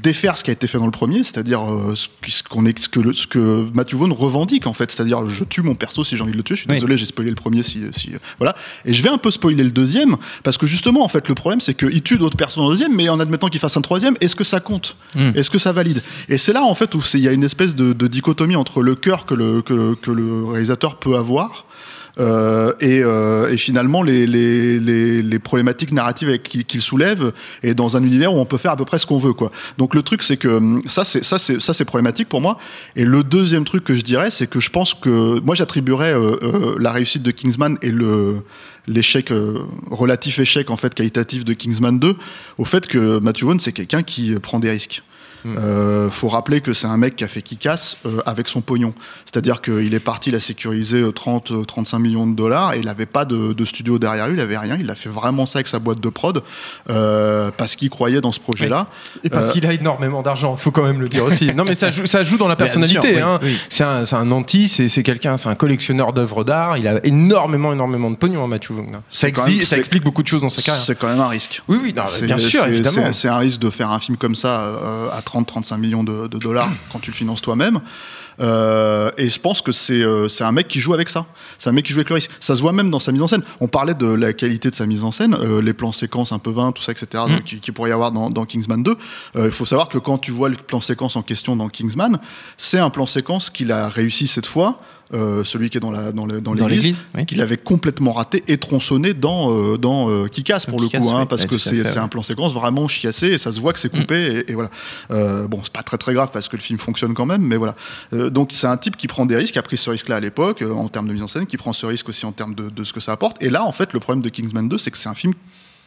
défaire 0.03 0.37
ce 0.37 0.43
qui 0.43 0.51
a 0.51 0.53
été 0.53 0.67
fait 0.67 0.77
dans 0.77 0.85
le 0.85 0.91
premier, 0.91 1.23
c'est-à-dire 1.23 1.61
euh, 1.67 1.95
ce 1.95 2.43
qu'on 2.43 2.63
est, 2.67 2.77
ce 2.77 2.87
que, 2.87 2.99
le- 2.99 3.11
ce 3.13 3.25
que 3.25 3.67
Matthew 3.73 3.95
Vaughn 3.95 4.11
revendique 4.11 4.67
en 4.67 4.73
fait, 4.73 4.91
c'est-à-dire 4.91 5.27
je 5.27 5.43
tue 5.43 5.63
mon 5.63 5.73
perso 5.73 6.03
si 6.03 6.15
j'ai 6.15 6.21
envie 6.21 6.31
de 6.31 6.37
le 6.37 6.43
tuer. 6.43 6.55
Je 6.55 6.61
suis 6.61 6.69
Oui. 6.69 6.75
désolé, 6.75 6.95
j'ai 6.95 7.07
spoilé 7.07 7.31
le 7.31 7.35
premier, 7.35 7.63
si, 7.63 7.81
si 7.91 8.11
voilà. 8.37 8.53
Et 8.85 8.93
je 8.93 9.01
vais 9.01 9.09
un 9.09 9.17
peu 9.17 9.31
spoiler 9.31 9.63
le 9.63 9.71
deuxième 9.71 10.15
parce 10.43 10.59
que 10.59 10.67
justement 10.67 11.03
en 11.03 11.07
fait 11.07 11.27
le 11.27 11.33
problème 11.33 11.59
c'est 11.59 11.73
qu'il 11.73 12.03
tue 12.03 12.19
d'autres 12.19 12.37
personnes 12.37 12.61
dans 12.63 12.69
le 12.69 12.75
deuxième, 12.75 12.95
mais 12.95 13.09
en 13.09 13.19
admettant 13.19 13.47
qu'il 13.47 13.59
fasse 13.59 13.77
un 13.77 13.81
troisième, 13.81 14.15
est-ce 14.21 14.35
que 14.35 14.43
ça 14.43 14.59
compte? 14.59 14.95
Mm. 15.15 15.31
Est-ce 15.35 15.49
que 15.49 15.57
ça 15.57 15.71
valide? 15.71 16.03
Et 16.29 16.37
c'est 16.37 16.53
là 16.53 16.61
en 16.63 16.75
fait 16.75 16.93
où 16.93 17.01
il 17.15 17.21
y 17.21 17.27
a 17.27 17.31
une 17.31 17.43
espèce 17.43 17.75
de, 17.75 17.91
de 17.91 18.05
dichotomie 18.07 18.55
entre 18.55 18.83
le 18.83 18.93
cœur 18.93 19.25
que 19.25 19.33
le, 19.33 19.63
que, 19.63 19.95
que 19.95 20.11
le 20.11 20.45
réalisateur 20.45 20.97
peut 20.99 21.15
avoir 21.15 21.65
euh, 22.19 22.73
et, 22.79 23.01
euh, 23.03 23.49
et 23.49 23.57
finalement 23.57 24.03
les, 24.03 24.27
les, 24.27 24.79
les, 24.79 25.21
les 25.21 25.39
problématiques 25.39 25.91
narratives 25.91 26.39
qu'il 26.39 26.81
soulève 26.81 27.31
et 27.63 27.73
dans 27.73 27.97
un 27.97 28.03
univers 28.03 28.33
où 28.33 28.37
on 28.37 28.45
peut 28.45 28.57
faire 28.57 28.71
à 28.71 28.77
peu 28.77 28.85
près 28.85 28.99
ce 28.99 29.05
qu'on 29.05 29.17
veut 29.17 29.33
quoi. 29.33 29.51
Donc 29.77 29.95
le 29.95 30.03
truc 30.03 30.23
c'est 30.23 30.37
que 30.37 30.47
hum, 30.47 30.81
ça 30.87 31.03
c'est 31.03 31.23
ça 31.23 31.39
c'est 31.39 31.61
ça 31.61 31.73
c'est 31.73 31.85
problématique 31.85 32.29
pour 32.29 32.41
moi. 32.41 32.57
Et 32.95 33.05
le 33.05 33.23
deuxième 33.23 33.65
truc 33.65 33.83
que 33.83 33.95
je 33.95 34.01
dirais 34.01 34.31
c'est 34.31 34.47
que 34.47 34.59
je 34.59 34.69
pense 34.69 34.93
que 34.93 35.39
moi 35.39 35.55
j'attribuerais 35.55 36.13
euh, 36.13 36.35
euh, 36.41 36.75
la 36.79 36.91
réussite 36.91 37.23
de 37.23 37.31
Kingsman 37.31 37.77
et 37.81 37.91
le 37.91 38.43
l'échec 38.89 39.31
euh, 39.31 39.59
relatif 39.89 40.39
échec 40.39 40.69
en 40.69 40.77
fait 40.77 40.93
qualitatif 40.93 41.45
de 41.45 41.53
Kingsman 41.53 41.99
2 41.99 42.15
au 42.57 42.65
fait 42.65 42.87
que 42.87 43.19
Matthew 43.19 43.43
Vaughn 43.43 43.59
c'est 43.59 43.71
quelqu'un 43.71 44.03
qui 44.03 44.33
euh, 44.33 44.39
prend 44.39 44.59
des 44.59 44.69
risques. 44.69 45.03
Euh, 45.45 46.09
faut 46.09 46.27
rappeler 46.27 46.61
que 46.61 46.73
c'est 46.73 46.87
un 46.87 46.97
mec 46.97 47.15
qui 47.15 47.23
a 47.23 47.27
fait 47.27 47.41
qui 47.41 47.57
casse 47.57 47.97
euh, 48.05 48.21
avec 48.25 48.47
son 48.47 48.61
pognon. 48.61 48.93
C'est-à-dire 49.25 49.61
qu'il 49.61 49.93
est 49.93 49.99
parti, 49.99 50.29
il 50.29 50.35
a 50.35 50.39
sécurisé 50.39 50.97
euh, 51.01 51.11
30, 51.11 51.51
euh, 51.51 51.63
35 51.63 51.99
millions 51.99 52.27
de 52.27 52.35
dollars 52.35 52.73
et 52.73 52.79
il 52.79 52.85
n'avait 52.85 53.05
pas 53.05 53.25
de, 53.25 53.53
de 53.53 53.65
studio 53.65 53.99
derrière 53.99 54.27
lui, 54.27 54.35
il 54.37 54.41
avait 54.41 54.57
rien. 54.57 54.77
Il 54.79 54.89
a 54.89 54.95
fait 54.95 55.09
vraiment 55.09 55.45
ça 55.45 55.59
avec 55.59 55.67
sa 55.67 55.79
boîte 55.79 55.99
de 55.99 56.09
prod 56.09 56.43
euh, 56.89 57.51
parce 57.55 57.75
qu'il 57.75 57.89
croyait 57.89 58.21
dans 58.21 58.31
ce 58.31 58.39
projet-là. 58.39 58.87
Et 59.23 59.29
parce 59.29 59.51
qu'il 59.51 59.65
a 59.65 59.73
énormément 59.73 60.21
d'argent, 60.21 60.55
faut 60.57 60.71
quand 60.71 60.83
même 60.83 60.99
le 61.01 61.09
dire 61.09 61.23
aussi. 61.25 61.51
Non, 61.59 61.65
mais 61.67 61.75
ça 61.75 61.91
joue, 61.91 62.05
ça 62.05 62.23
joue 62.23 62.37
dans 62.37 62.47
la 62.47 62.55
personnalité. 62.55 63.15
oui, 63.15 63.21
hein. 63.21 63.39
oui. 63.41 63.57
C'est 63.69 63.83
un, 63.83 64.03
un 64.11 64.31
anti, 64.31 64.67
c'est 64.69 65.03
quelqu'un, 65.03 65.35
c'est 65.37 65.49
un 65.49 65.55
collectionneur 65.55 66.13
d'œuvres 66.13 66.43
d'art. 66.43 66.77
Il 66.77 66.87
a 66.87 67.05
énormément, 67.05 67.73
énormément 67.73 68.09
de 68.11 68.15
pognon, 68.15 68.43
hein, 68.43 68.47
Matthew 68.47 68.71
Vaughn. 68.71 69.01
Ça, 69.09 69.27
explique 69.27 70.03
beaucoup 70.03 70.23
de 70.23 70.27
choses 70.27 70.41
dans 70.41 70.49
sa 70.49 70.61
carrière. 70.61 70.83
C'est 70.83 70.97
quand 70.97 71.07
même 71.07 71.19
un 71.19 71.27
risque. 71.27 71.61
Oui, 71.67 71.79
oui, 71.81 71.93
non, 71.95 72.03
bien 72.23 72.37
sûr, 72.37 72.65
évidemment. 72.67 73.11
c'est- 73.13 73.27
un 73.29 73.37
risque 73.37 73.59
de 73.59 73.69
faire 73.69 73.91
un 73.91 73.99
film 73.99 74.17
comme 74.17 74.35
ça 74.35 74.73
à 75.13 75.21
30-35 75.29 75.77
millions 75.77 76.03
de, 76.03 76.27
de 76.27 76.37
dollars 76.37 76.69
quand 76.91 76.99
tu 76.99 77.11
le 77.11 77.15
finances 77.15 77.41
toi-même. 77.41 77.79
Euh, 78.39 79.11
et 79.17 79.29
je 79.29 79.39
pense 79.39 79.61
que 79.61 79.71
c'est 79.71 80.01
euh, 80.01 80.27
c'est 80.27 80.43
un 80.43 80.51
mec 80.51 80.67
qui 80.67 80.79
joue 80.79 80.93
avec 80.93 81.09
ça. 81.09 81.25
C'est 81.57 81.69
un 81.69 81.73
mec 81.73 81.85
qui 81.85 81.93
joue 81.93 81.99
avec 81.99 82.09
le 82.09 82.15
risque. 82.15 82.31
Ça 82.39 82.55
se 82.55 82.61
voit 82.61 82.71
même 82.71 82.89
dans 82.89 82.99
sa 82.99 83.11
mise 83.11 83.21
en 83.21 83.27
scène. 83.27 83.43
On 83.59 83.67
parlait 83.67 83.93
de 83.93 84.07
la 84.07 84.33
qualité 84.33 84.69
de 84.69 84.75
sa 84.75 84.85
mise 84.85 85.03
en 85.03 85.11
scène, 85.11 85.33
euh, 85.33 85.61
les 85.61 85.73
plans 85.73 85.91
séquences 85.91 86.31
un 86.31 86.39
peu 86.39 86.51
20, 86.51 86.71
tout 86.71 86.81
ça, 86.81 86.91
etc. 86.91 87.23
Mm. 87.27 87.29
donc, 87.29 87.43
qui, 87.43 87.71
pourrait 87.71 87.89
y 87.89 87.93
avoir 87.93 88.11
dans, 88.11 88.29
dans 88.29 88.45
Kingsman 88.45 88.81
2. 88.81 88.91
Euh, 89.35 89.45
Il 89.45 89.51
faut 89.51 89.65
savoir 89.65 89.89
que 89.89 89.97
quand 89.97 90.17
tu 90.17 90.31
vois 90.31 90.49
le 90.49 90.55
plan 90.55 90.79
séquence 90.79 91.15
en 91.15 91.21
question 91.21 91.55
dans 91.55 91.69
Kingsman, 91.69 92.19
c'est 92.57 92.79
un 92.79 92.89
plan 92.89 93.05
séquence 93.05 93.49
qu'il 93.49 93.71
a 93.71 93.89
réussi 93.89 94.27
cette 94.27 94.45
fois 94.45 94.79
euh, 95.13 95.43
celui 95.43 95.69
qui 95.69 95.77
est 95.77 95.79
dans 95.79 95.91
la 95.91 96.11
dans 96.11 96.25
le- 96.25 96.39
dans 96.41 96.53
l'église, 96.53 97.05
oui. 97.15 97.25
qu'il 97.25 97.41
avait 97.41 97.57
complètement 97.57 98.11
raté 98.13 98.43
et 98.47 98.57
tronçonné 98.57 99.13
dans 99.13 99.51
euh, 99.51 99.77
dans 99.77 100.09
euh, 100.09 100.27
Kick-Ass 100.27 100.65
pour 100.67 100.79
le 100.79 100.87
coup, 100.87 100.95
hein, 101.09 101.19
oui. 101.21 101.25
parce 101.27 101.41
Ouais, 101.43 101.47
que 101.47 101.57
c'est 101.57 101.81
ouais. 101.81 101.95
Mm. 101.95 102.03
un 102.03 102.07
plan 102.07 102.21
séquence 102.23 102.53
vraiment 102.53 102.87
chiassé 102.87 103.27
et 103.27 103.37
ça 103.37 103.51
se 103.51 103.59
voit 103.59 103.73
que 103.73 103.79
c'est 103.79 103.89
coupé 103.89 104.43
et, 104.47 104.51
et 104.51 104.53
voilà. 104.53 104.69
Euh, 105.11 105.47
bon, 105.47 105.61
c'est 105.63 105.73
pas 105.73 105.83
très 105.83 105.97
très 105.97 106.13
grave 106.13 106.29
parce 106.31 106.47
que 106.47 106.55
le 106.55 106.61
film 106.61 106.77
fonctionne 106.79 107.13
quand 107.13 107.25
même, 107.25 107.41
mais 107.41 107.57
voilà. 107.57 107.75
Euh, 108.13 108.29
donc 108.29 108.49
c'est 108.51 108.67
un 108.67 108.77
type 108.77 108.97
qui 108.97 109.07
prend 109.07 109.25
des 109.25 109.35
risques, 109.35 109.53
qui 109.53 109.59
a 109.59 109.63
pris 109.63 109.77
ce 109.77 109.89
risque-là 109.89 110.17
à 110.17 110.19
l'époque 110.19 110.61
euh, 110.61 110.71
en 110.73 110.87
termes 110.89 111.07
de 111.07 111.13
mise 111.13 111.23
en 111.23 111.27
scène, 111.27 111.47
qui 111.47 111.57
prend 111.57 111.73
ce 111.73 111.85
risque 111.85 112.07
aussi 112.09 112.25
en 112.25 112.31
termes 112.31 112.53
de, 112.55 112.69
de 112.69 112.83
ce 112.83 112.93
que 112.93 112.99
ça 112.99 113.11
apporte. 113.13 113.37
Et 113.41 113.49
là, 113.49 113.63
en 113.65 113.71
fait, 113.71 113.93
le 113.93 113.99
problème 113.99 114.21
de 114.21 114.29
Kingsman 114.29 114.69
2, 114.69 114.77
c'est 114.77 114.91
que 114.91 114.97
c'est 114.97 115.09
un 115.09 115.15
film 115.15 115.33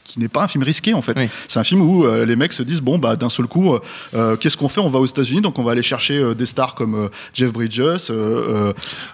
qui 0.04 0.20
n'est 0.20 0.28
pas 0.28 0.44
un 0.44 0.48
film 0.48 0.64
risqué 0.64 0.94
en 0.94 1.02
fait. 1.02 1.16
Oui. 1.18 1.28
C'est 1.48 1.58
un 1.60 1.64
film 1.64 1.80
où 1.80 2.04
euh, 2.04 2.24
les 2.24 2.36
mecs 2.36 2.52
se 2.52 2.62
disent 2.62 2.80
bon 2.80 2.98
bah 2.98 3.16
d'un 3.16 3.28
seul 3.28 3.46
coup, 3.46 3.74
euh, 3.74 3.80
euh, 4.14 4.36
qu'est-ce 4.36 4.56
qu'on 4.56 4.68
fait? 4.68 4.80
On 4.80 4.90
va 4.90 4.98
aux 4.98 5.06
États-Unis, 5.06 5.40
donc 5.40 5.58
on 5.58 5.62
va 5.62 5.72
aller 5.72 5.82
chercher 5.82 6.16
euh, 6.18 6.34
des 6.34 6.46
stars 6.46 6.74
comme 6.74 7.08
Jeff 7.34 7.52
Bridges, 7.52 7.82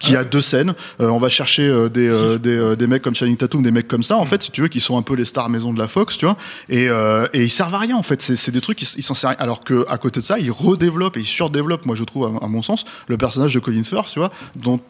qui 0.00 0.16
a 0.16 0.24
deux 0.24 0.40
scènes. 0.40 0.74
On 0.98 1.18
va 1.18 1.28
chercher 1.28 1.88
des, 1.90 2.38
des, 2.40 2.76
des 2.76 2.86
mecs 2.86 3.02
comme 3.02 3.14
Channing 3.14 3.36
Tatum, 3.36 3.62
des 3.62 3.70
mecs 3.70 3.88
comme 3.88 4.02
ça 4.02 4.16
en 4.16 4.26
fait, 4.26 4.42
si 4.42 4.50
tu 4.50 4.62
veux, 4.62 4.68
qui 4.68 4.80
sont 4.80 4.96
un 4.96 5.02
peu 5.02 5.14
les 5.14 5.24
stars 5.24 5.48
maison 5.48 5.72
de 5.72 5.78
la 5.78 5.88
Fox, 5.88 6.18
tu 6.18 6.24
vois. 6.26 6.36
Et, 6.68 6.86
et 6.86 7.42
ils 7.42 7.50
servent 7.50 7.74
à 7.74 7.78
rien 7.78 7.96
en 7.96 8.02
fait. 8.02 8.22
C'est 8.22 8.36
c'est 8.36 8.52
des 8.52 8.60
trucs, 8.60 8.80
ils, 8.82 9.02
s'en 9.02 9.14
servent. 9.14 9.32
à 9.32 9.36
rien. 9.36 9.44
Alors 9.44 9.60
que 9.60 9.84
à 9.88 9.98
côté 9.98 10.20
de 10.20 10.24
ça, 10.24 10.38
ils 10.38 10.50
redéveloppent 10.50 11.16
et 11.16 11.20
ils 11.20 11.26
surdéveloppent, 11.26 11.86
moi 11.86 11.96
je 11.96 12.04
trouve 12.04 12.24
à, 12.24 12.44
à 12.44 12.48
mon 12.48 12.62
sens, 12.62 12.84
le 13.08 13.16
personnage 13.16 13.54
de 13.54 13.60
Colin 13.60 13.82
Firth, 13.84 14.08
tu 14.12 14.18
vois, 14.18 14.30
dont 14.56 14.80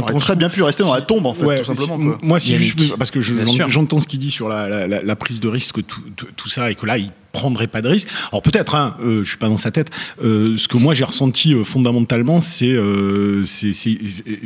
très 0.00 0.32
se- 0.34 0.38
bien 0.38 0.48
pu 0.48 0.62
rester 0.62 0.82
dans 0.82 0.94
la 0.94 1.02
tombe 1.02 1.26
en 1.26 1.34
fait, 1.34 1.44
Ouais, 1.44 1.58
tout 1.62 1.74
simplement. 1.74 1.96
quoi. 1.98 2.18
Moi, 2.22 2.40
si 2.40 2.56
juste 2.56 2.96
parce 2.96 3.10
que 3.10 3.20
je- 3.20 3.34
j'entends 3.68 4.00
ce 4.00 4.08
qu'il 4.08 4.18
dit 4.20 4.30
sur 4.30 4.48
la, 4.48 4.68
la- 4.68 4.86
la- 4.86 5.02
la 5.02 5.16
prise 5.16 5.40
de 5.40 5.48
risque, 5.48 5.84
tout, 5.86 6.00
tout- 6.16 6.28
tout 6.36 6.48
ça, 6.48 6.70
et 6.70 6.74
que 6.74 6.86
là, 6.86 6.98
il 6.98 7.10
prendrait 7.32 7.66
pas 7.66 7.82
de 7.82 7.88
risque. 7.88 8.08
Alors 8.30 8.42
peut-être, 8.42 8.74
hein, 8.74 8.96
euh, 9.04 9.22
je 9.22 9.28
suis 9.28 9.38
pas 9.38 9.48
dans 9.48 9.56
sa 9.56 9.70
tête. 9.70 9.90
euh, 10.24 10.56
ce 10.56 10.68
que 10.68 10.76
moi 10.76 10.94
j'ai 10.94 11.04
ressenti 11.04 11.54
euh, 11.54 11.64
fondamentalement, 11.64 12.40
c'est, 12.40 12.72
euh, 12.72 13.44
c'est, 13.44 13.72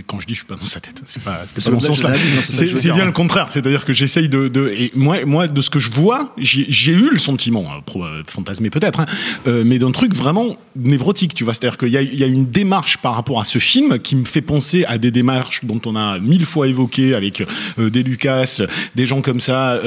quand 0.07 0.21
je 0.21 0.27
dis 0.27 0.35
je 0.35 0.41
suis 0.41 0.47
pas 0.47 0.57
dans 0.57 0.65
sa 0.65 0.81
tête, 0.81 1.03
c'est 1.07 1.23
pas, 1.23 1.43
C'est 1.47 1.65
pas 1.65 1.71
dans 1.71 1.81
ce 1.81 1.87
sens-là. 1.89 2.11
hein, 2.11 2.41
c'est 2.43 2.67
bien 2.93 3.01
hein. 3.03 3.05
le 3.07 3.13
contraire, 3.13 3.47
c'est-à-dire 3.51 3.85
que 3.85 3.93
j'essaye 3.93 4.29
de, 4.29 4.49
de 4.49 4.69
et 4.69 4.93
moi, 4.95 5.25
moi 5.25 5.49
de 5.49 5.61
ce 5.61 5.71
que 5.71 5.79
je 5.79 5.91
vois, 5.91 6.35
j'ai 6.39 6.93
eu 6.93 7.11
le 7.11 7.19
sentiment, 7.19 7.65
hein, 7.71 7.83
euh, 7.97 8.23
fantasmé 8.27 8.71
peut-être, 8.71 9.01
hein, 9.01 9.07
euh, 9.47 9.63
mais 9.67 9.79
d'un 9.79 9.91
truc 9.93 10.15
vraiment 10.15 10.57
névrotique, 10.77 11.35
tu 11.35 11.45
vois. 11.45 11.55
C'est-à-dire 11.55 11.79
qu'il 11.79 11.89
y 11.89 11.97
a, 11.97 12.03
il 12.03 12.19
y 12.19 12.25
a 12.25 12.27
une 12.27 12.47
démarche 12.47 12.99
par 12.99 13.15
rapport 13.15 13.41
à 13.41 13.45
ce 13.45 13.59
film 13.59 13.99
qui 13.99 14.17
me 14.17 14.25
fait 14.25 14.43
penser 14.43 14.85
à 14.85 14.99
des 14.99 15.11
démarches 15.11 15.65
dont 15.65 15.81
on 15.87 15.97
a 15.97 16.19
mille 16.19 16.47
fois 16.47 16.69
évoqué 16.69 17.15
avec 17.15 17.43
euh, 17.79 17.91
des 17.91 18.03
Lucas, 18.03 18.61
des 18.95 19.07
gens 19.07 19.23
comme 19.23 19.41
ça. 19.41 19.81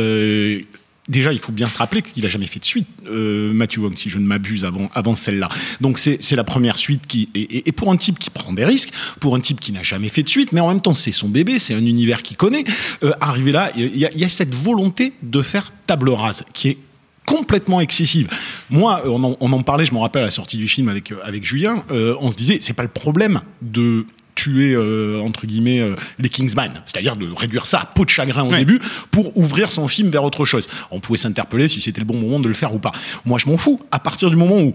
Déjà, 1.10 1.34
il 1.34 1.40
faut 1.40 1.52
bien 1.52 1.68
se 1.68 1.78
rappeler 1.80 2.02
qu'il 2.04 2.26
a 2.26 2.30
jamais 2.30 2.46
fait 2.46 2.60
de 2.60 2.66
suite, 2.66 2.88
euh, 3.08 3.52
Matthew 3.52 3.80
Vaughn, 3.80 3.98
si 3.98 4.10
je 4.10 4.18
ne 4.20 4.26
m'abuse, 4.26 4.64
avant, 4.64 4.90
avant 4.94 5.16
celle-là. 5.16 5.50
Donc 5.82 5.98
c'est 5.98 6.32
la 6.36 6.44
première 6.44 6.78
suite 6.78 7.06
qui 7.08 7.28
et, 7.36 7.42
et- 7.42 7.70
et 7.70 7.72
pour 7.72 7.92
un 7.92 7.98
type 7.98 8.20
qui 8.20 8.30
prend 8.30 8.54
des 8.54 8.64
risques, 8.64 8.92
pour 9.20 9.36
un 9.36 9.40
type 9.40 9.60
qui 9.60 9.72
n'a 9.72 9.84
jamais 9.84 10.08
fait 10.10 10.24
de 10.24 10.30
suite, 10.30 10.52
mais 10.52 10.62
en 10.62 10.70
même 10.70 10.82
temps 10.82 10.94
c'est 10.94 11.12
son 11.12 11.28
bébé, 11.28 11.60
c'est 11.60 11.74
un 11.74 11.86
univers 11.86 12.22
qu'il 12.24 12.38
connaît. 12.38 12.64
Euh, 13.04 13.12
arrivé 13.20 13.52
là, 13.52 13.72
il 13.76 13.96
y, 13.96 14.00
y 14.20 14.24
a 14.24 14.30
cette 14.30 14.54
volonté 14.56 15.14
de 15.24 15.42
faire 15.42 15.74
table 15.88 16.10
rase 16.12 16.46
qui 16.54 16.70
est 16.70 16.78
complètement 17.26 17.80
excessive. 17.82 18.28
Moi, 18.72 19.04
on 19.06 19.24
en, 19.24 19.38
on 19.40 19.52
en 19.54 19.62
parlait, 19.62 19.86
je 19.86 19.94
me 19.94 20.00
rappelle 20.00 20.24
à 20.24 20.26
la 20.26 20.32
sortie 20.32 20.58
du 20.58 20.68
film 20.68 20.90
avec, 20.90 21.14
avec 21.24 21.44
Julien, 21.44 21.84
euh, 21.92 22.16
on 22.22 22.32
se 22.32 22.38
disait, 22.38 22.58
c'est 22.60 22.74
pas 22.74 22.82
le 22.84 22.90
problème 22.90 23.42
de 23.62 24.06
tuer 24.40 24.74
euh, 24.74 25.20
entre 25.22 25.46
guillemets 25.46 25.80
euh, 25.80 25.96
les 26.18 26.30
Kingsman, 26.30 26.82
c'est-à-dire 26.86 27.16
de 27.16 27.28
réduire 27.32 27.68
ça 27.68 27.80
à 27.82 27.86
peau 27.86 28.06
de 28.06 28.10
chagrin 28.10 28.44
au 28.44 28.50
Ouais. 28.52 28.60
début 28.60 28.80
pour 29.12 29.36
ouvrir 29.38 29.72
son 29.72 29.88
film 29.88 30.10
vers 30.10 30.24
autre 30.24 30.46
chose. 30.46 30.68
On 30.92 31.00
pouvait 31.00 31.18
s'interpeller 31.18 31.68
si 31.68 31.82
c'était 31.82 32.00
le 32.02 32.06
bon 32.06 32.18
moment 32.18 32.40
de 32.40 32.48
le 32.48 32.54
faire 32.54 32.74
ou 32.74 32.80
pas. 32.80 32.92
Moi, 33.26 33.38
je 33.38 33.48
m'en 33.50 33.58
fous. 33.58 33.80
À 33.92 34.00
partir 34.00 34.30
du 34.30 34.36
moment 34.38 34.60
où 34.62 34.74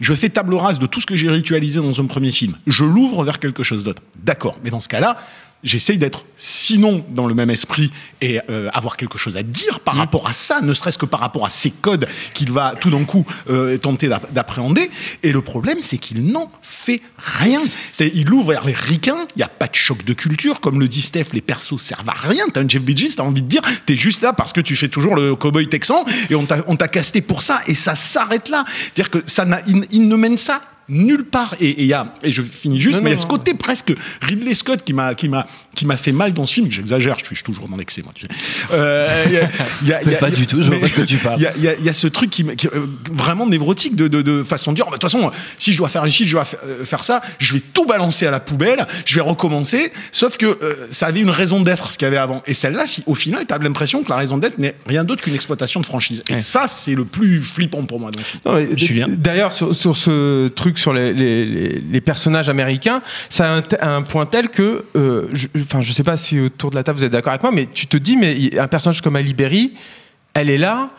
je 0.00 0.12
fais 0.12 0.28
table 0.28 0.54
rase 0.54 0.78
de 0.78 0.86
tout 0.86 1.00
ce 1.00 1.06
que 1.06 1.16
j'ai 1.16 1.30
ritualisé 1.30 1.80
dans 1.80 1.98
un 2.00 2.04
premier 2.06 2.30
film, 2.32 2.56
je 2.66 2.84
l'ouvre 2.84 3.24
vers 3.24 3.38
quelque 3.38 3.62
chose 3.62 3.82
d'autre. 3.84 4.02
D'accord, 4.22 4.58
mais 4.62 4.70
dans 4.70 4.80
ce 4.80 4.88
cas-là, 4.88 5.16
j'essaye 5.66 5.98
d'être 5.98 6.24
sinon 6.38 7.04
dans 7.10 7.26
le 7.26 7.34
même 7.34 7.50
esprit 7.50 7.92
et 8.22 8.40
euh, 8.48 8.70
avoir 8.72 8.96
quelque 8.96 9.18
chose 9.18 9.36
à 9.36 9.42
dire 9.42 9.80
par 9.80 9.96
rapport 9.96 10.26
à 10.28 10.32
ça, 10.32 10.60
ne 10.62 10.72
serait-ce 10.72 10.96
que 10.96 11.04
par 11.04 11.20
rapport 11.20 11.44
à 11.44 11.50
ces 11.50 11.70
codes 11.70 12.06
qu'il 12.32 12.50
va 12.52 12.74
tout 12.80 12.88
d'un 12.90 13.04
coup 13.04 13.26
euh, 13.50 13.76
tenter 13.76 14.08
d'app- 14.08 14.32
d'appréhender. 14.32 14.90
Et 15.22 15.32
le 15.32 15.42
problème, 15.42 15.78
c'est 15.82 15.98
qu'il 15.98 16.26
n'en 16.32 16.50
fait 16.62 17.02
rien. 17.18 17.60
Il 18.00 18.32
ouvre 18.32 18.52
vers 18.52 18.64
les 18.64 18.72
ricains, 18.72 19.26
il 19.34 19.38
n'y 19.38 19.42
a 19.42 19.48
pas 19.48 19.66
de 19.66 19.74
choc 19.74 20.04
de 20.04 20.12
culture, 20.14 20.60
comme 20.60 20.80
le 20.80 20.88
dit 20.88 21.02
Steph, 21.02 21.26
les 21.32 21.40
persos 21.42 21.78
servent 21.80 22.08
à 22.08 22.12
rien. 22.12 22.44
T'as 22.52 22.62
un 22.62 22.68
Jeff 22.68 22.82
Bridges, 22.82 23.16
t'as 23.16 23.24
envie 23.24 23.42
de 23.42 23.48
dire, 23.48 23.62
t'es 23.84 23.96
juste 23.96 24.22
là 24.22 24.32
parce 24.32 24.52
que 24.52 24.60
tu 24.60 24.76
fais 24.76 24.88
toujours 24.88 25.16
le 25.16 25.34
cowboy 25.34 25.68
texan 25.68 26.04
et 26.30 26.34
on 26.34 26.46
t'a 26.46 26.88
casté 26.88 27.20
pour 27.20 27.42
ça 27.42 27.60
et 27.66 27.74
ça 27.74 27.96
s'arrête 27.96 28.48
là. 28.48 28.64
C'est-à-dire 28.94 29.10
que 29.10 29.22
ça 29.26 29.44
il, 29.66 29.86
il 29.90 30.08
ne 30.08 30.16
mène 30.16 30.38
ça 30.38 30.60
nulle 30.88 31.24
part 31.24 31.54
et 31.60 31.66
et 31.68 31.82
il 31.82 31.86
y 31.88 31.92
a 31.94 32.12
et 32.22 32.30
je 32.32 32.42
finis 32.42 32.78
juste 32.80 32.96
Non, 32.98 33.02
mais 33.02 33.10
il 33.10 33.12
y 33.14 33.16
a 33.16 33.18
ce 33.18 33.24
non. 33.24 33.30
côté 33.30 33.54
presque 33.54 33.92
Ridley 34.22 34.54
Scott 34.54 34.82
qui 34.84 34.92
m'a 34.92 35.14
qui 35.14 35.28
m'a 35.28 35.46
qui 35.74 35.84
m'a 35.84 35.96
fait 35.96 36.12
mal 36.12 36.32
dans 36.32 36.46
ce 36.46 36.54
film 36.54 36.70
j'exagère 36.70 37.16
je 37.18 37.24
suis, 37.26 37.34
je 37.34 37.42
suis 37.42 37.52
toujours 37.52 37.68
dans 37.68 37.76
l'excès 37.76 38.02
moi 38.02 38.12
tu 38.14 38.22
sais 38.22 38.28
Euh, 38.72 39.24
il 39.26 39.32
y 39.32 39.36
a- 39.38 39.48
il 39.82 39.88
y 39.88 39.92
a- 39.92 40.02
il 40.06 40.10
y 40.12 40.14
a- 40.14 40.18
Pas 40.18 40.30
du 40.30 40.46
tout, 40.46 40.62
je 40.62 40.70
vois 40.70 40.80
pas 40.80 40.88
de 40.88 40.92
quoi 40.92 41.04
tu 41.06 41.16
parles. 41.16 41.38
il 41.38 41.42
y 41.42 41.46
a, 41.46 41.52
il 41.56 41.62
y 41.64 41.68
a- 41.68 41.74
il 41.74 41.84
y 41.84 41.88
a 41.88 41.92
ce 41.92 42.06
truc 42.06 42.30
qui, 42.30 42.44
euh, 42.44 42.86
vraiment 43.12 43.46
névrotique 43.46 43.96
de, 43.96 44.08
de, 44.08 44.22
de 44.22 44.42
façon 44.42 44.70
de 44.72 44.76
dire, 44.76 44.84
bah, 44.86 44.92
de 44.92 44.96
toute 44.98 45.02
façon, 45.10 45.30
si 45.58 45.72
je 45.72 45.76
dois 45.78 45.88
faire 45.88 46.06
ici, 46.06 46.24
je 46.26 46.32
dois 46.32 46.44
euh, 46.64 46.84
faire 46.84 47.04
ça, 47.04 47.20
je 47.38 47.54
vais 47.54 47.60
tout 47.60 47.84
balancer 47.86 48.26
à 48.26 48.30
la 48.30 48.40
poubelle, 48.40 48.86
je 49.04 49.14
vais 49.16 49.20
recommencer. 49.20 49.92
Sauf 50.12 50.36
que 50.38 50.46
euh, 50.46 50.86
ça 50.90 51.06
avait 51.06 51.20
une 51.20 51.30
raison 51.30 51.60
d'être, 51.62 51.90
ce 51.92 51.98
qu'il 51.98 52.06
y 52.06 52.08
avait 52.08 52.16
avant. 52.16 52.42
Et 52.46 52.54
celle-là, 52.54 52.86
si, 52.86 53.02
au 53.06 53.14
final, 53.14 53.44
tu 53.46 53.52
as 53.54 53.58
l'impression 53.58 54.02
que 54.02 54.08
la 54.10 54.16
raison 54.16 54.38
d'être 54.38 54.58
n'est 54.58 54.74
rien 54.86 55.04
d'autre 55.04 55.22
qu'une 55.22 55.34
exploitation 55.34 55.80
de 55.80 55.86
franchise. 55.86 56.22
Et 56.28 56.34
Ouais. 56.34 56.40
ça, 56.40 56.68
c'est 56.68 56.94
le 56.94 57.04
plus 57.04 57.40
flippant 57.40 57.84
pour 57.84 57.98
moi. 58.00 58.10
Donc. 58.10 58.22
Non, 58.44 58.54
mais 58.54 58.66
d- 58.66 58.74
Julien. 58.76 59.06
D'ailleurs, 59.08 59.52
sur, 59.52 59.74
sur 59.74 59.96
ce 59.96 60.48
truc 60.48 60.75
sur 60.78 60.92
les, 60.92 61.12
les- 61.12 62.00
personnages 62.00 62.48
américains, 62.48 63.02
ça 63.30 63.52
a 63.80 63.86
un, 63.88 64.02
point 64.02 64.26
tel 64.26 64.48
que, 64.48 64.84
euh, 64.96 65.28
je, 65.32 65.48
enfin, 65.62 65.80
je 65.80 65.92
sais 65.92 66.02
pas 66.04 66.16
si 66.16 66.38
autour 66.38 66.70
de 66.70 66.76
la 66.76 66.82
table 66.84 66.98
vous 66.98 67.04
êtes 67.04 67.12
d'accord 67.12 67.32
avec 67.32 67.42
moi, 67.42 67.50
mais 67.52 67.66
tu 67.72 67.86
te 67.86 67.96
dis, 67.96 68.16
mais 68.16 68.56
un 68.58 68.68
personnage 68.68 69.00
comme 69.00 69.16
Ali 69.16 69.34
Berry, 69.34 69.72
elle 70.34 70.50
est 70.50 70.58
là 70.58 70.90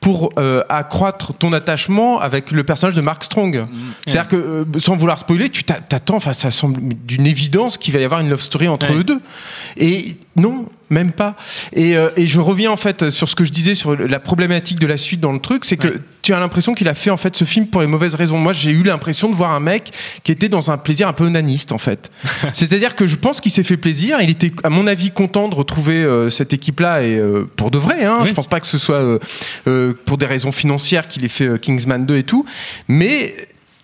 pour 0.00 0.32
euh, 0.38 0.62
accroître 0.70 1.34
ton 1.34 1.52
attachement 1.52 2.20
avec 2.20 2.50
le 2.52 2.64
personnage 2.64 2.96
de 2.96 3.02
Mark 3.02 3.22
Strong. 3.22 3.66
C'est-à-dire 4.06 4.28
que, 4.28 4.36
euh, 4.36 4.64
sans 4.78 4.96
vouloir 4.96 5.18
spoiler, 5.18 5.50
tu 5.50 5.62
t'a- 5.62 5.74
t'attends, 5.74 6.16
enfin, 6.16 6.32
ça 6.32 6.50
semble 6.50 6.80
d'une 7.04 7.26
évidence 7.26 7.76
qu'il 7.76 7.92
va 7.92 8.00
y 8.00 8.04
avoir 8.04 8.20
une 8.20 8.30
love 8.30 8.40
story 8.40 8.66
entre 8.66 8.88
Ouais. 8.90 8.96
eux 8.96 9.04
deux. 9.04 9.20
Et 9.76 10.16
non, 10.36 10.66
même 10.90 11.12
pas. 11.12 11.36
Et, 11.72 11.96
euh, 11.96 12.10
et 12.16 12.26
je 12.26 12.40
reviens 12.40 12.70
en 12.70 12.76
fait 12.76 13.10
sur 13.10 13.28
ce 13.28 13.34
que 13.34 13.44
je 13.44 13.50
disais 13.52 13.74
sur 13.74 13.96
la 13.96 14.20
problématique 14.20 14.78
de 14.78 14.86
la 14.86 14.96
suite 14.96 15.20
dans 15.20 15.32
le 15.32 15.38
truc, 15.38 15.64
c'est 15.64 15.76
que 15.76 15.88
Ouais. 15.88 15.94
tu 16.22 16.34
as 16.34 16.40
l'impression 16.40 16.74
qu'il 16.74 16.88
a 16.88 16.94
fait 16.94 17.10
en 17.10 17.16
fait 17.16 17.34
ce 17.36 17.44
film 17.44 17.66
pour 17.68 17.80
les 17.80 17.86
mauvaises 17.86 18.14
raisons. 18.14 18.38
Moi, 18.38 18.52
j'ai 18.52 18.70
eu 18.72 18.82
l'impression 18.82 19.30
de 19.30 19.34
voir 19.34 19.52
un 19.52 19.60
mec 19.60 19.90
qui 20.24 20.32
était 20.32 20.48
dans 20.48 20.70
un 20.70 20.78
plaisir 20.78 21.08
un 21.08 21.12
peu 21.12 21.24
onaniste 21.24 21.72
en 21.72 21.78
fait. 21.78 22.10
C'est-à-dire 22.52 22.94
que 22.96 23.06
je 23.06 23.16
pense 23.16 23.40
qu'il 23.40 23.52
s'est 23.52 23.62
fait 23.62 23.76
plaisir. 23.76 24.18
Il 24.20 24.30
était, 24.30 24.52
à 24.64 24.70
mon 24.70 24.86
avis, 24.86 25.10
content 25.10 25.48
de 25.48 25.54
retrouver 25.54 26.02
euh, 26.02 26.28
cette 26.30 26.52
équipe-là 26.52 27.02
et 27.02 27.16
euh, 27.16 27.48
pour 27.56 27.70
de 27.70 27.78
vrai. 27.78 28.04
Hein, 28.04 28.18
Oui. 28.22 28.28
Je 28.28 28.34
pense 28.34 28.48
pas 28.48 28.60
que 28.60 28.66
ce 28.66 28.78
soit 28.78 29.18
pour 30.04 30.18
des 30.18 30.26
raisons 30.26 30.52
financières 30.52 31.08
qu'il 31.08 31.24
ait 31.24 31.28
fait 31.28 31.58
Kingsman 31.60 32.04
2 32.04 32.16
et 32.16 32.22
tout, 32.24 32.44
mais 32.88 33.34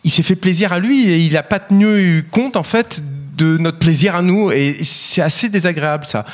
il 0.05 0.11
s'est 0.11 0.23
fait 0.23 0.37
plaisir 0.37 0.73
à 0.73 0.79
lui 0.79 1.09
et 1.09 1.19
il 1.19 1.37
a 1.37 1.43
pas 1.43 1.59
tenu 1.59 2.25
compte 2.31 2.57
en 2.57 2.63
fait 2.63 3.03
de 3.37 3.59
notre 3.59 3.79
plaisir 3.79 4.17
à 4.17 4.23
nous 4.23 4.51
et 4.51 4.79
c'est 4.83 5.23
assez 5.23 5.49
désagréable 5.49 6.07
ça. 6.07 6.25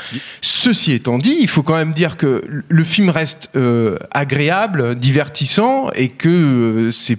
Ceci 0.40 0.92
étant 0.92 1.18
dit, 1.18 1.36
il 1.40 1.48
faut 1.48 1.62
quand 1.62 1.76
même 1.76 1.92
dire 1.92 2.16
que 2.16 2.62
le 2.68 2.84
film 2.84 3.10
reste 3.10 3.50
euh, 3.56 3.98
agréable, 4.12 4.94
divertissant 4.94 5.90
et 5.94 6.08
que 6.08 6.28
euh, 6.28 6.90
c'est 6.90 7.18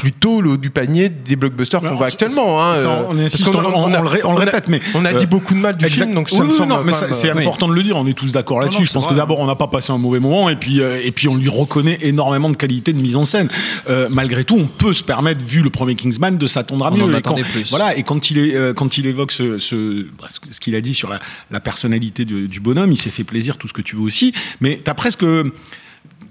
plutôt 0.00 0.40
le 0.40 0.50
haut 0.50 0.56
du 0.56 0.70
panier 0.70 1.08
des 1.08 1.36
blockbusters 1.36 1.80
qu'on 1.80 1.86
Alors, 1.86 1.98
voit 1.98 2.06
actuellement. 2.08 2.64
hein, 2.64 2.74
ça, 2.76 2.88
euh, 2.90 3.02
on 3.08 3.14
parce 3.14 3.20
insiste, 3.20 3.44
qu'on 3.44 3.58
on- 3.58 3.64
on- 3.74 3.84
on 3.84 4.02
le 4.02 4.08
ré- 4.08 4.20
on 4.24 4.32
le 4.34 4.40
a- 4.42 4.44
répète, 4.44 4.68
mais, 4.68 4.80
on 4.94 5.04
a 5.04 5.12
euh, 5.12 5.18
dit 5.18 5.26
beaucoup 5.26 5.54
de 5.54 5.58
mal 5.58 5.76
du 5.76 5.84
Exact. 5.84 6.04
film, 6.04 6.14
donc 6.14 6.28
ça 6.30 6.36
Oui, 6.36 6.46
me 6.46 6.50
oui, 6.50 6.56
semble. 6.56 6.68
non, 6.72 6.82
mais 6.84 6.92
quand 6.92 6.98
ça- 6.98 7.04
même, 7.06 7.14
c'est 7.14 7.30
euh, 7.30 7.34
oui. 7.34 7.42
important 7.42 7.68
de 7.68 7.74
le 7.74 7.82
dire. 7.82 7.96
On 7.96 8.06
est 8.06 8.12
tous 8.12 8.32
d'accord 8.32 8.60
là-dessus. 8.60 8.86
Je 8.86 8.92
pense 8.92 9.06
que 9.06 9.14
d'abord, 9.14 9.38
on 9.40 9.46
n'a 9.46 9.56
pas 9.56 9.66
passé 9.68 9.92
un 9.92 9.98
mauvais 9.98 10.20
moment, 10.20 10.48
et 10.48 10.56
puis 10.56 10.80
euh, 10.80 11.00
et 11.02 11.10
puis 11.12 11.28
on 11.28 11.34
lui 11.34 11.48
reconnaît 11.48 11.98
énormément 12.02 12.48
de 12.50 12.56
qualité 12.56 12.92
de 12.92 13.00
mise 13.00 13.16
en 13.16 13.24
scène. 13.24 13.48
Euh, 13.88 14.08
malgré 14.10 14.44
tout, 14.44 14.56
on 14.58 14.66
peut 14.66 14.92
se 14.92 15.02
permettre, 15.02 15.44
vu 15.44 15.60
le 15.62 15.70
premier 15.70 15.94
Kingsman, 15.94 16.38
de 16.38 16.46
s'attendre 16.46 16.86
à 16.86 16.90
mieux. 16.90 17.16
Et 17.16 17.22
quand- 17.22 17.34
plus. 17.34 17.70
Voilà. 17.70 17.96
Et 17.96 18.02
quand 18.02 18.30
il 18.30 18.38
est 18.38 18.54
euh, 18.54 18.72
quand 18.72 18.98
il 18.98 19.06
évoque 19.06 19.32
ce 19.32 19.58
ce, 19.58 20.06
ce- 20.28 20.38
ce 20.50 20.60
qu'il 20.60 20.74
a 20.74 20.80
dit 20.80 20.94
sur 20.94 21.08
la, 21.08 21.18
la 21.50 21.60
personnalité 21.60 22.24
de- 22.24 22.46
du 22.46 22.60
bonhomme, 22.60 22.92
il 22.92 22.96
s'est 22.96 23.10
fait 23.10 23.24
plaisir, 23.24 23.56
tout 23.58 23.68
ce 23.68 23.72
que 23.72 23.82
tu 23.82 23.96
veux 23.96 24.02
aussi. 24.02 24.32
Mais 24.60 24.80
t'as 24.82 24.94
presque 24.94 25.24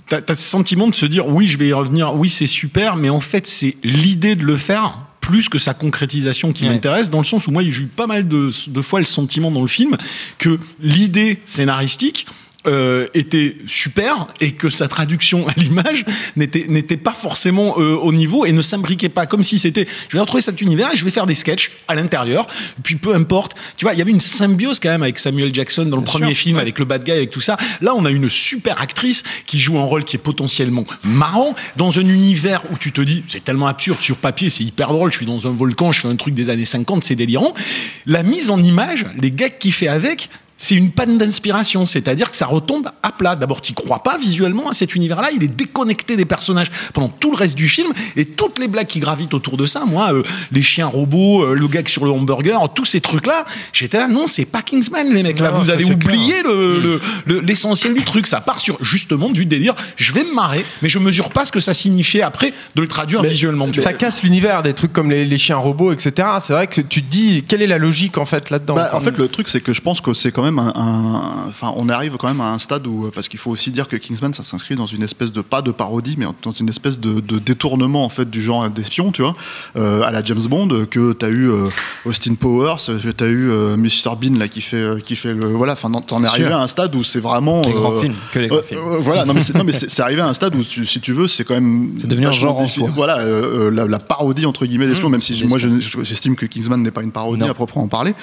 T'as 0.09 0.21
as 0.27 0.35
ce 0.35 0.49
sentiment 0.49 0.87
de 0.87 0.95
se 0.95 1.05
dire 1.05 1.27
oui, 1.27 1.47
je 1.47 1.57
vais 1.57 1.67
y 1.69 1.73
revenir, 1.73 2.13
oui, 2.15 2.29
c'est 2.29 2.47
super, 2.47 2.95
mais 2.95 3.09
en 3.09 3.19
fait, 3.19 3.45
c'est 3.47 3.75
l'idée 3.83 4.35
de 4.35 4.45
le 4.45 4.57
faire 4.57 4.99
plus 5.19 5.49
que 5.49 5.59
sa 5.59 5.73
concrétisation 5.73 6.53
qui 6.53 6.63
Ouais. 6.63 6.69
m'intéresse, 6.69 7.09
dans 7.09 7.17
le 7.17 7.25
sens 7.25 7.47
où 7.47 7.51
moi, 7.51 7.61
j'ai 7.63 7.81
eu 7.83 7.87
pas 7.87 8.07
mal 8.07 8.27
de, 8.27 8.49
de 8.67 8.81
fois 8.81 8.99
le 9.01 9.05
sentiment 9.05 9.51
dans 9.51 9.61
le 9.61 9.67
film 9.67 9.97
que 10.37 10.57
l'idée 10.79 11.39
scénaristique 11.43 12.25
euh, 12.67 13.07
était 13.13 13.57
super 13.65 14.27
et 14.41 14.51
que 14.51 14.69
sa 14.69 14.87
traduction 14.87 15.47
à 15.47 15.53
l'image 15.57 16.05
n'était 16.35 16.65
n'était 16.67 16.97
pas 16.97 17.13
forcément 17.13 17.75
euh, 17.77 17.95
au 17.95 18.11
niveau 18.11 18.45
et 18.45 18.51
ne 18.51 18.61
s'imbriquait 18.61 19.09
pas 19.09 19.25
comme 19.25 19.43
si 19.43 19.59
c'était 19.59 19.87
je 20.09 20.17
vais 20.17 20.21
retrouver 20.21 20.41
cet 20.41 20.61
univers 20.61 20.91
et 20.91 20.95
je 20.95 21.05
vais 21.05 21.11
faire 21.11 21.25
des 21.25 21.35
sketchs 21.35 21.71
à 21.87 21.95
l'intérieur. 21.95 22.47
Puis 22.83 22.95
peu 22.95 23.15
importe. 23.15 23.53
Tu 23.77 23.85
vois 23.85 23.93
il 23.93 23.99
y 23.99 24.01
avait 24.01 24.11
une 24.11 24.21
symbiose 24.21 24.79
quand 24.79 24.89
même 24.89 25.03
avec 25.03 25.17
Samuel 25.19 25.53
Jackson 25.53 25.85
dans 25.85 25.97
le 25.97 26.03
Bien 26.03 26.11
premier 26.11 26.33
sûr, 26.33 26.43
film 26.43 26.55
ouais. 26.57 26.61
avec 26.61 26.79
le 26.79 26.85
bad 26.85 27.03
guy 27.03 27.11
avec 27.11 27.31
tout 27.31 27.41
ça. 27.41 27.57
Là 27.81 27.93
on 27.95 28.05
a 28.05 28.11
une 28.11 28.29
super 28.29 28.81
actrice 28.81 29.23
qui 29.45 29.59
joue 29.59 29.77
un 29.79 29.83
rôle 29.83 30.03
qui 30.03 30.15
est 30.15 30.19
potentiellement 30.19 30.85
marrant 31.03 31.55
dans 31.75 31.99
un 31.99 32.05
univers 32.05 32.63
où 32.71 32.77
tu 32.77 32.91
te 32.91 33.01
dis 33.01 33.23
c'est 33.27 33.43
tellement 33.43 33.67
absurde 33.67 34.01
sur 34.01 34.17
papier 34.17 34.49
c'est 34.49 34.63
hyper 34.63 34.89
drôle 34.89 35.11
je 35.11 35.17
suis 35.17 35.25
dans 35.25 35.47
un 35.47 35.51
volcan 35.51 35.91
je 35.91 36.01
fais 36.01 36.07
un 36.07 36.15
truc 36.15 36.33
des 36.33 36.49
années 36.49 36.65
50 36.65 37.03
c'est 37.03 37.15
délirant. 37.15 37.53
La 38.05 38.23
mise 38.23 38.49
en 38.49 38.59
image 38.59 39.05
les 39.17 39.31
gags 39.31 39.57
qu'il 39.57 39.73
fait 39.73 39.87
avec 39.87 40.29
c'est 40.57 40.75
une 40.75 40.89
panne 40.91 41.17
d'inspiration, 41.17 41.85
c'est-à-dire 41.85 42.31
que 42.31 42.37
ça 42.37 42.45
retombe 42.47 42.89
à 43.03 43.11
plat. 43.11 43.35
D'abord, 43.35 43.61
tu 43.61 43.73
crois 43.73 44.01
pas 44.03 44.17
visuellement 44.17 44.69
à 44.69 44.73
cet 44.73 44.95
univers-là, 44.95 45.29
il 45.35 45.43
est 45.43 45.47
déconnecté 45.55 46.15
des 46.15 46.25
personnages 46.25 46.71
pendant 46.93 47.09
tout 47.09 47.31
le 47.31 47.37
reste 47.37 47.55
du 47.55 47.69
film, 47.69 47.91
et 48.15 48.25
toutes 48.25 48.59
les 48.59 48.67
blagues 48.67 48.87
qui 48.87 48.99
gravitent 48.99 49.33
autour 49.33 49.57
de 49.57 49.65
ça, 49.65 49.83
moi, 49.85 50.13
euh, 50.13 50.23
les 50.51 50.61
chiens 50.61 50.87
robots, 50.87 51.43
euh, 51.43 51.53
le 51.53 51.67
gag 51.67 51.87
sur 51.87 52.05
le 52.05 52.11
hamburger, 52.11 52.59
tous 52.73 52.85
ces 52.85 53.01
trucs-là, 53.01 53.45
j'étais 53.73 53.97
là, 53.97 54.07
non, 54.07 54.27
c'est 54.27 54.45
pas 54.45 54.61
Kingsman, 54.61 55.13
les 55.13 55.23
mecs, 55.23 55.39
là, 55.39 55.51
Non, 55.51 55.57
vous 55.57 55.69
avez 55.69 55.85
oublié 55.85 56.41
le- 56.43 56.79
le- 56.79 57.01
le- 57.25 57.39
l'essentiel 57.39 57.93
du 57.93 58.03
truc, 58.03 58.25
ça 58.27 58.41
part 58.41 58.59
sur 58.59 58.77
justement 58.83 59.29
du 59.29 59.45
délire, 59.45 59.75
je 59.95 60.11
vais 60.13 60.23
me 60.23 60.33
marrer, 60.33 60.65
mais 60.81 60.89
je 60.89 60.97
mesure 60.99 61.29
pas 61.29 61.45
ce 61.45 61.51
que 61.51 61.59
ça 61.59 61.73
signifiait 61.73 62.21
après 62.23 62.53
de 62.75 62.81
le 62.81 62.87
traduire 62.87 63.21
Mais 63.21 63.29
visuellement. 63.29 63.67
ça 63.77 63.93
casse 63.93 64.23
l'univers 64.23 64.61
des 64.63 64.73
trucs 64.73 64.93
comme 64.93 65.11
les, 65.11 65.25
les 65.25 65.37
chiens 65.37 65.57
robots, 65.57 65.91
etc. 65.91 66.27
C'est 66.39 66.53
vrai 66.53 66.67
que 66.67 66.81
tu 66.81 67.03
te 67.03 67.09
dis 67.11 67.43
quelle 67.47 67.61
est 67.61 67.67
la 67.67 67.77
logique 67.77 68.17
en 68.17 68.25
fait 68.25 68.49
là-dedans. 68.49 68.75
Bah, 68.75 68.89
en 68.93 69.01
fait, 69.01 69.17
le 69.17 69.27
truc, 69.27 69.49
c'est 69.49 69.61
que 69.61 69.73
je 69.73 69.81
pense 69.81 70.01
que 70.01 70.13
c'est 70.13 70.31
quand 70.31 70.43
même 70.43 70.46
un, 70.59 70.73
un- 70.75 71.33
Enfin, 71.49 71.71
on 71.75 71.89
arrive 71.89 72.17
quand 72.17 72.27
même 72.27 72.41
à 72.41 72.51
un 72.51 72.57
stade 72.59 72.85
où. 72.87 73.09
Parce 73.13 73.27
qu'il 73.27 73.39
faut 73.39 73.51
aussi 73.51 73.71
dire 73.71 73.87
que 73.87 73.95
Kingsman, 73.95 74.33
ça 74.33 74.43
s'inscrit 74.43 74.75
dans 74.75 74.85
une 74.87 75.03
espèce 75.03 75.31
de. 75.33 75.41
Pas 75.41 75.61
de 75.61 75.71
parodie, 75.71 76.15
mais 76.17 76.25
dans 76.43 76.51
une 76.51 76.69
espèce 76.69 76.99
de, 76.99 77.19
de 77.19 77.39
détournement, 77.39 78.05
en 78.05 78.09
fait, 78.09 78.29
du 78.29 78.41
genre 78.41 78.69
d'espion, 78.69 79.11
tu 79.11 79.21
vois. 79.21 79.35
euh, 79.75 80.01
à 80.03 80.11
la 80.11 80.23
James 80.23 80.41
Bond, 80.49 80.69
euh, 80.71 80.85
que 80.85 81.13
t'as 81.13 81.29
eu 81.29 81.49
euh, 81.49 81.67
Austin 82.05 82.35
Powers, 82.35 82.75
que 83.03 83.11
t'as 83.11 83.25
eu 83.27 83.49
euh, 83.49 83.75
Mr. 83.77 84.15
Bean, 84.21 84.37
là, 84.37 84.47
qui 84.47 84.61
fait, 84.61 84.77
euh, 84.77 84.99
qui 84.99 85.15
fait 85.15 85.33
le. 85.33 85.47
Voilà, 85.47 85.73
enfin, 85.73 85.89
t'en 85.91 86.23
es 86.23 86.27
arrivé 86.27 86.51
à 86.51 86.59
un 86.59 86.67
stade 86.67 86.95
où 86.95 87.03
c'est 87.03 87.19
vraiment. 87.19 87.61
Les 87.63 87.71
grands 87.73 87.93
euh, 87.93 88.01
films, 88.01 88.15
que 88.31 88.39
les 88.39 88.47
grands 88.47 88.57
euh, 88.57 88.63
films. 88.63 88.79
euh, 88.85 88.97
voilà, 88.99 89.25
non 89.25 89.33
mais 89.33 89.41
c'est 89.73 90.01
arrivé 90.01 90.21
à 90.21 90.27
un 90.27 90.33
stade 90.33 90.55
où, 90.55 90.63
tu- 90.63 90.85
si 90.85 90.99
tu 90.99 91.13
veux, 91.13 91.27
c'est 91.27 91.43
quand 91.43 91.53
même. 91.55 91.95
C'est 91.99 92.07
devenu 92.07 92.27
un 92.27 92.31
genre 92.31 92.57
en 92.59 92.67
soi. 92.67 92.89
Voilà, 92.95 93.19
euh, 93.19 93.67
euh, 93.67 93.71
la, 93.71 93.85
la 93.85 93.99
parodie 93.99 94.45
entre 94.45 94.65
guillemets 94.65 94.87
d'espion, 94.87 95.09
même 95.09 95.21
si 95.21 95.37
Mmh. 95.43 95.47
moi 95.49 95.57
je- 95.59 95.79
je- 95.79 96.01
j'estime 96.03 96.35
que 96.35 96.45
Kingsman 96.45 96.81
n'est 96.81 96.91
pas 96.91 97.03
une 97.03 97.11
parodie 97.11 97.41
Non. 97.41 97.49
à 97.49 97.53
proprement 97.53 97.87
parler. 97.87 98.13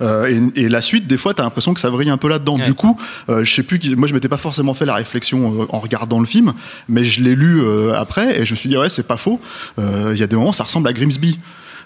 Euh, 0.00 0.40
et, 0.54 0.62
et 0.62 0.68
la 0.68 0.80
suite, 0.80 1.06
des 1.06 1.16
fois, 1.16 1.34
t'as 1.34 1.42
l'impression 1.42 1.71
que 1.74 1.80
ça 1.80 1.90
vrille 1.90 2.10
un 2.10 2.16
peu 2.16 2.28
là-dedans. 2.28 2.56
Ouais. 2.56 2.64
Du 2.64 2.74
coup, 2.74 2.98
euh, 3.28 3.44
je 3.44 3.54
sais 3.54 3.62
plus, 3.62 3.94
moi 3.96 4.08
je 4.08 4.14
m'étais 4.14 4.28
pas 4.28 4.38
forcément 4.38 4.74
fait 4.74 4.86
la 4.86 4.94
réflexion 4.94 5.62
euh, 5.62 5.66
en 5.68 5.80
regardant 5.80 6.20
le 6.20 6.26
film, 6.26 6.52
mais 6.88 7.04
je 7.04 7.22
l'ai 7.22 7.34
lu 7.34 7.62
euh, 7.62 7.94
après 7.94 8.40
et 8.40 8.44
je 8.44 8.52
me 8.52 8.56
suis 8.56 8.68
dit 8.68 8.76
ouais, 8.76 8.88
c'est 8.88 9.06
pas 9.06 9.16
faux. 9.16 9.40
Il 9.78 10.16
y 10.16 10.22
a 10.22 10.26
des 10.26 10.36
moments, 10.36 10.52
ça 10.52 10.64
ressemble 10.64 10.88
à 10.88 10.92
Grimsby. 10.92 11.38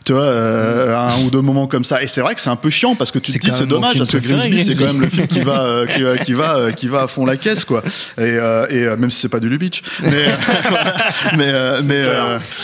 Tu 0.06 0.12
vois, 0.12 0.22
euh, 0.22 0.96
un 0.96 1.20
ou 1.24 1.30
deux 1.30 1.40
moments 1.40 1.66
comme 1.66 1.82
ça. 1.84 2.00
Et 2.00 2.06
c'est 2.06 2.20
vrai 2.20 2.34
que 2.36 2.40
c'est 2.40 2.48
un 2.48 2.54
peu 2.56 2.70
chiant 2.70 2.94
parce 2.94 3.10
que 3.10 3.18
tu 3.18 3.32
te 3.32 3.38
dis 3.38 3.50
c'est 3.52 3.66
dommage 3.66 3.98
parce 3.98 4.08
que 4.10 4.18
Grimsby 4.18 4.62
c'est 4.64 4.76
quand 4.76 4.84
même 4.86 5.00
le 5.00 5.08
film 5.08 5.26
qui 5.26 5.40
va 5.40 5.62
euh, 5.64 5.86
qui 5.86 6.00
va 6.02 6.16
qui 6.18 6.32
va 6.32 6.56
euh, 6.56 6.70
qui 6.72 6.86
va 6.86 7.02
à 7.02 7.06
fond 7.08 7.26
la 7.26 7.36
caisse 7.36 7.64
quoi. 7.64 7.82
Et, 8.16 8.36
et 8.70 8.84
même 8.96 9.10
si 9.10 9.20
c'est 9.20 9.28
pas 9.28 9.40
du 9.40 9.48
Lubitsch. 9.48 9.82
Mais 10.02 10.26
mais 11.36 11.52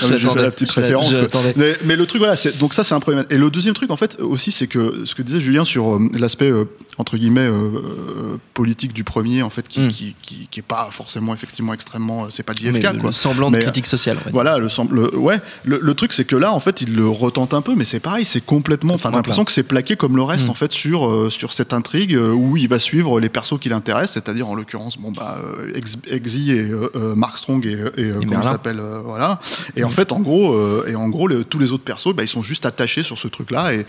j'ai 0.03 0.19
fait 0.19 0.43
la 0.43 0.51
petite 0.51 0.71
référence. 0.71 1.13
Mais, 1.57 1.75
mais 1.85 1.97
le 1.97 2.07
truc 2.07 2.21
voilà, 2.21 2.37
c'est 2.37 2.57
donc 2.59 2.75
ça 2.75 2.85
c'est 2.85 2.95
un 2.95 3.01
problème. 3.01 3.25
Et 3.29 3.37
le 3.39 3.51
deuxième 3.51 3.75
truc 3.75 3.91
en 3.91 3.97
fait 3.97 4.21
aussi 4.21 4.53
c'est 4.53 4.69
que 4.69 5.03
ce 5.05 5.15
que 5.15 5.23
disait 5.23 5.41
Julien 5.41 5.65
sur 5.65 5.99
l'aspect 6.17 6.53
entre 6.99 7.17
guillemets 7.17 7.49
politique 8.55 8.93
du 8.93 9.05
premier 9.05 9.43
en 9.43 9.51
fait 9.51 9.67
qui, 9.69 9.81
Mm. 9.83 9.89
qui, 9.89 10.15
qui, 10.23 10.49
qui 10.51 10.61
est 10.61 10.63
pas 10.63 10.89
forcément 10.93 11.35
effectivement 11.35 11.75
extrêmement 11.75 12.27
c'est 12.31 12.43
pas 12.45 12.53
mais 12.63 12.73
JFK 12.73 12.83
le, 12.95 12.99
quoi. 13.01 13.09
le 13.09 13.13
semblant 13.13 13.51
de 13.51 13.59
critique 13.59 13.87
sociale. 13.87 14.17
Voilà, 14.33 14.59
le, 14.59 14.69
semble- 14.69 14.95
le- 14.95 15.17
ouais. 15.19 15.41
Le, 15.65 15.81
le 15.83 15.95
truc, 15.95 16.13
c'est 16.13 16.25
que 16.25 16.37
là, 16.37 16.53
en 16.53 16.61
fait, 16.61 16.81
il 16.83 16.95
le 16.95 17.09
retente 17.33 17.55
un 17.55 17.63
peu, 17.63 17.75
mais 17.75 17.85
c'est 17.85 18.01
pareil, 18.01 18.25
c'est 18.25 18.41
complètement. 18.45 18.95
Enfin, 18.95 19.11
l'impression 19.11 19.45
que 19.45 19.53
c'est 19.53 19.63
plaqué 19.63 19.97
comme 19.97 20.17
le 20.17 20.23
reste, 20.23 20.47
Mm. 20.49 20.51
en 20.51 20.55
fait, 20.55 20.73
sur 20.73 21.09
euh, 21.09 21.31
sur 21.31 21.53
cette 21.53 21.73
intrigue 21.73 22.15
euh, 22.15 22.33
où 22.33 22.57
il 22.57 22.69
va 22.69 22.79
suivre 22.79 23.19
les 23.21 23.29
persos 23.29 23.59
qui 23.59 23.69
l'intéressent, 23.69 24.15
c'est-à-dire 24.15 24.49
en 24.49 24.55
l'occurrence, 24.55 24.99
bon 24.99 25.13
bah, 25.13 25.39
euh, 25.45 25.73
Ex- 25.75 25.97
Exy 26.11 26.51
et 26.53 26.71
Mark 27.17 27.37
Strong 27.39 27.65
et, 27.67 27.71
et, 28.01 28.11
comment 28.11 28.41
il 28.41 28.45
s'appelle, 28.45 28.83
voilà. 29.05 29.41
Et 29.77 29.85
en 29.85 29.91
fait, 29.91 30.13
en 30.13 30.21
gros, 30.21 30.55
et 30.87 30.95
en 30.95 31.09
gros, 31.09 31.27
le- 31.27 31.45
tous 31.45 31.59
les 31.59 31.73
autres 31.73 31.85
persos, 31.85 32.15
bah, 32.15 32.23
ils 32.23 32.29
sont 32.29 32.43
juste 32.43 32.67
attachés 32.67 33.03
sur 33.03 33.19
ce 33.19 33.29
truc-là 33.29 33.75
et. 33.75 33.87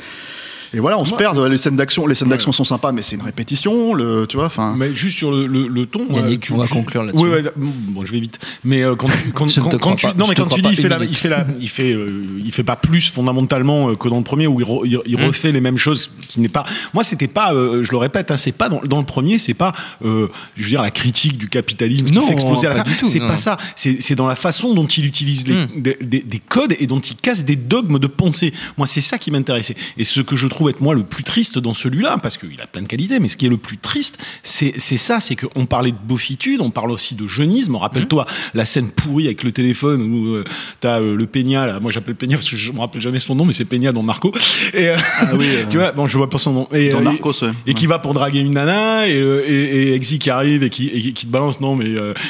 Et 0.74 0.80
voilà, 0.80 0.98
on 1.00 1.06
se 1.06 1.14
perd. 1.14 1.38
Les 1.38 1.58
scènes 1.58 1.76
d'action, 1.76 2.08
les 2.08 2.16
scènes 2.16 2.30
d'action 2.30 2.52
sont 2.52 2.64
sympas, 2.64 2.92
mais 2.92 3.02
c'est 3.04 3.16
une 3.16 3.22
répétition. 3.22 3.94
Le, 3.94 4.26
tu 4.28 4.38
vois, 4.38 4.46
enfin. 4.48 4.76
Mais 4.78 4.94
juste 4.94 5.18
sur 5.18 5.32
le, 5.32 5.46
le, 5.46 5.68
le 5.68 5.86
ton. 5.86 6.08
Yannick, 6.10 6.50
euh, 6.50 6.56
on 6.56 6.58
va 6.58 6.66
tu- 6.68 6.74
conclure 6.74 7.04
là-dessus. 7.04 7.24
Ouais, 7.24 7.30
ouais, 7.44 7.44
bon, 7.56 8.04
je 8.06 8.12
vais 8.12 8.20
vite. 8.20 8.40
Mais 8.64 8.82
euh, 8.84 8.96
quand 8.96 9.08
tu, 9.08 9.32
quand, 9.34 9.78
quand- 9.80 9.96
tu, 9.96 10.06
pas. 10.08 10.14
non, 10.14 10.26
Je 10.26 10.30
mais 10.30 10.36
te 10.36 10.42
quand 10.42 10.48
tu 10.50 10.62
crois 10.62 10.72
dis, 10.72 10.78
il 10.78 10.82
fait 10.82 10.90
la, 10.90 11.04
il 11.04 11.16
fait 11.16 11.30
la, 11.30 11.46
il 11.60 11.70
fait, 11.70 11.94
euh, 11.94 12.26
il 12.44 12.52
fait 12.52 12.64
pas 12.64 12.76
plus 12.76 13.10
fondamentalement 13.12 13.90
euh, 13.90 13.96
que 13.96 14.08
dans 14.10 14.18
le 14.18 14.24
premier 14.24 14.48
où 14.48 14.60
il, 14.60 14.66
re- 14.66 14.82
il, 14.86 15.00
il 15.06 15.18
Mmh. 15.20 15.26
refait 15.26 15.52
les 15.52 15.62
mêmes 15.62 15.78
choses 15.78 16.12
qui 16.28 16.40
n'est 16.40 16.50
pas. 16.50 16.66
Moi, 16.94 17.04
c'était 17.04 17.28
pas, 17.28 17.54
euh, 17.54 17.84
je 17.84 17.92
le 17.92 17.98
répète, 17.98 18.32
hein, 18.32 18.38
c'est 18.38 18.52
pas 18.52 18.70
dans, 18.70 18.82
dans 18.82 19.00
le 19.00 19.06
premier, 19.06 19.38
c'est 19.38 19.54
pas, 19.54 19.74
euh, 20.04 20.28
je 20.56 20.64
veux 20.64 20.70
dire, 20.70 20.82
la 20.82 20.92
critique 20.92 21.38
du 21.38 21.50
capitalisme 21.50 22.08
qui 22.08 22.14
Non, 22.14 22.26
fait 22.28 22.34
exploser 22.34 22.68
la 22.68 22.84
C'est 23.06 23.20
pas 23.20 23.38
ça. 23.38 23.58
C'est 23.76 24.02
c'est 24.02 24.16
dans 24.16 24.28
la 24.28 24.36
façon 24.36 24.74
dont 24.74 24.88
il 24.88 25.06
utilise 25.06 25.48
les, 25.48 25.54
Mm. 25.54 25.68
des, 25.78 25.98
des- 26.02 26.20
des 26.22 26.40
codes 26.40 26.76
et 26.80 26.88
dont 26.88 27.00
il 27.00 27.16
casse 27.16 27.46
des 27.46 27.56
dogmes 27.56 28.00
de 28.00 28.08
pensée. 28.08 28.54
Moi, 28.78 28.88
c'est 28.88 29.02
ça 29.02 29.18
qui 29.18 29.30
m'intéressait. 29.32 29.76
Et 29.98 30.04
ce 30.04 30.20
que 30.22 30.36
je 30.36 30.48
trouve 30.48 30.63
être 30.70 30.82
moi 30.82 30.94
le 30.94 31.04
plus 31.04 31.24
triste 31.24 31.60
dans 31.60 31.74
celui-là, 31.74 32.18
parce 32.22 32.38
qu'il 32.38 32.60
a 32.62 32.68
plein 32.68 32.82
de 32.82 32.88
qualités, 32.88 33.20
mais 33.20 33.28
ce 33.28 33.38
qui 33.38 33.46
est 33.46 33.50
le 33.50 33.58
plus 33.58 33.78
triste, 33.78 34.18
c'est 34.44 34.78
ça, 34.80 35.20
c'est 35.20 35.36
qu'on 35.36 35.66
parlait 35.66 35.92
de 35.92 35.98
beaufitude, 36.04 36.62
on 36.62 36.70
parle 36.72 36.92
aussi 36.92 37.16
de 37.16 37.28
jeunisme. 37.28 37.76
Rappelle-toi 37.76 38.26
la 38.54 38.66
scène 38.66 38.90
pourrie 38.92 39.26
avec 39.26 39.44
le 39.44 39.52
téléphone 39.52 40.02
où 40.02 40.28
euh, 40.36 40.44
t'as 40.80 41.00
euh, 41.00 41.16
le 41.16 41.26
Peña, 41.26 41.66
là, 41.66 41.80
moi 41.80 41.92
j'appelle 41.92 42.16
Peña 42.16 42.38
parce 42.38 42.50
que 42.50 42.56
je 42.58 42.72
me 42.72 42.80
rappelle 42.80 43.02
jamais 43.02 43.20
son 43.20 43.36
nom, 43.36 43.46
mais 43.46 43.54
c'est 43.54 43.66
Peña 43.66 43.92
dans 43.92 44.04
Narco. 44.04 44.34
Et 44.74 44.90
euh, 44.90 44.98
oui, 45.36 45.48
euh, 45.50 45.64
tu 45.70 45.78
vois, 45.78 45.92
bon, 45.92 46.08
je 46.08 46.18
vois 46.18 46.30
pas 46.30 46.38
son 46.38 46.54
nom. 46.54 46.68
Et, 46.74 46.90
Dans 46.90 47.02
Narcos, 47.02 47.44
ouais. 47.44 47.52
et 47.68 47.74
qui 47.74 47.88
va 47.88 48.00
pour 48.00 48.14
draguer 48.14 48.40
une 48.40 48.54
nana 48.54 49.08
et, 49.08 49.16
euh, 49.18 49.44
et, 49.48 49.90
et 49.90 49.94
Exy 49.96 50.20
qui 50.20 50.30
arrive 50.30 50.64
et 50.64 50.70
qui, 50.70 50.88
et 50.88 51.14
qui 51.14 51.26
te 51.26 51.32
balance 51.32 51.60
non 51.60 51.76
mais 51.76 51.88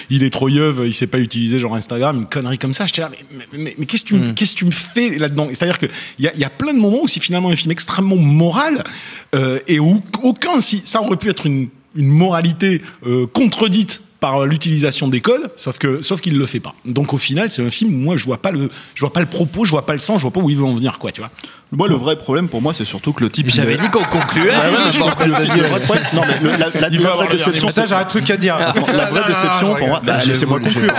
il 0.10 0.24
est 0.24 0.30
trop 0.30 0.50
yeuve 0.50 0.84
il 0.86 0.94
sait 0.94 1.08
pas 1.08 1.20
utiliser 1.20 1.60
genre 1.60 1.76
Instagram 1.76 2.18
une 2.18 2.26
connerie 2.26 2.58
comme 2.58 2.74
ça 2.74 2.86
j'étais 2.86 3.02
là 3.02 3.10
mais, 3.12 3.18
mais, 3.52 3.58
mais- 3.58 3.76
mais 3.78 3.86
qu'est-ce 3.86 4.04
que 4.04 4.10
tu, 4.10 4.16
me- 4.16 4.24
Mm. 4.30 4.34
qu'est-ce 4.36 4.54
que 4.54 4.60
tu 4.60 4.66
me 4.66 4.72
fais 4.72 5.18
là-dedans? 5.18 5.48
C'est 5.54 5.64
à 5.64 5.66
dire 5.66 5.78
que 5.80 5.88
il 6.20 6.26
y 6.26 6.28
a, 6.28 6.36
y 6.38 6.44
a 6.44 6.50
plein 6.50 6.74
de 6.74 6.80
moments 6.80 7.04
où 7.04 7.08
c'est 7.08 7.20
finalement 7.20 7.50
un 7.50 7.56
film 7.56 7.72
extrêmement 7.72 8.16
moral 8.26 8.84
euh, 9.36 9.60
et 9.68 9.80
où 9.80 10.02
aucun 10.24 10.62
si 10.62 10.82
ça 10.86 11.02
aurait 11.02 11.18
pu 11.18 11.30
être 11.30 11.46
une, 11.46 11.70
moralité 11.96 12.82
euh, 13.06 13.28
contredite 13.28 14.02
par 14.20 14.48
l'utilisation 14.48 15.08
des 15.10 15.22
codes, 15.22 15.52
sauf 15.58 15.78
que 15.78 16.02
sauf 16.02 16.22
qu'il 16.22 16.40
le 16.40 16.46
fait 16.48 16.60
pas. 16.60 16.74
Donc 16.86 17.14
au 17.14 17.18
final, 17.18 17.52
c'est 17.52 17.64
un 17.64 17.70
film 17.70 17.94
où 17.94 17.98
moi 17.98 18.18
je 18.18 18.26
vois 18.26 18.42
pas 18.42 18.50
le 18.50 18.72
je 18.96 19.02
vois 19.02 19.14
pas 19.14 19.20
le 19.20 19.28
propos, 19.28 19.64
je 19.64 19.70
vois 19.70 19.86
pas 19.86 19.94
le 19.94 20.00
sens, 20.00 20.18
je 20.18 20.22
vois 20.24 20.32
pas 20.32 20.40
où 20.40 20.50
il 20.50 20.58
veut 20.58 20.64
en 20.64 20.74
venir 20.74 20.98
quoi, 20.98 21.12
tu 21.12 21.22
vois. 21.22 21.30
Moi, 21.76 21.88
le 21.88 21.96
vrai 21.96 22.18
problème 22.18 22.48
pour 22.48 22.62
moi, 22.62 22.74
c'est 22.74 22.86
surtout 22.86 23.14
que 23.14 23.24
le 23.24 23.30
type. 23.30 23.50
J'avais 23.50 23.78
dit 23.78 23.90
qu'on 23.90 24.04
concluait. 24.04 24.52
Ah 24.56 24.70
ouais, 24.70 24.78
mais 24.86 24.92
je 24.92 25.00
conclue 25.00 25.32
aussi. 25.34 25.48
Le 25.60 25.68
vrai 25.68 25.80
problème- 25.80 26.04
non, 26.14 26.22
mais 26.28 26.40
le- 26.40 26.58
la, 26.58 26.90
vraie 27.14 27.28
déception, 27.30 27.70
c'est 27.72 27.88
j'ai 27.88 27.96
un 27.96 28.04
truc 28.06 28.30
à 28.30 28.38
dire. 28.38 28.56
Attends, 28.58 28.86
la 28.96 29.06
vraie 29.06 29.24
déception 29.28 29.68
non, 29.70 29.76
pour 29.76 29.88
moi, 29.88 30.02
bah, 30.06 30.18
laissez-moi 30.26 30.60
conclure. 30.60 30.94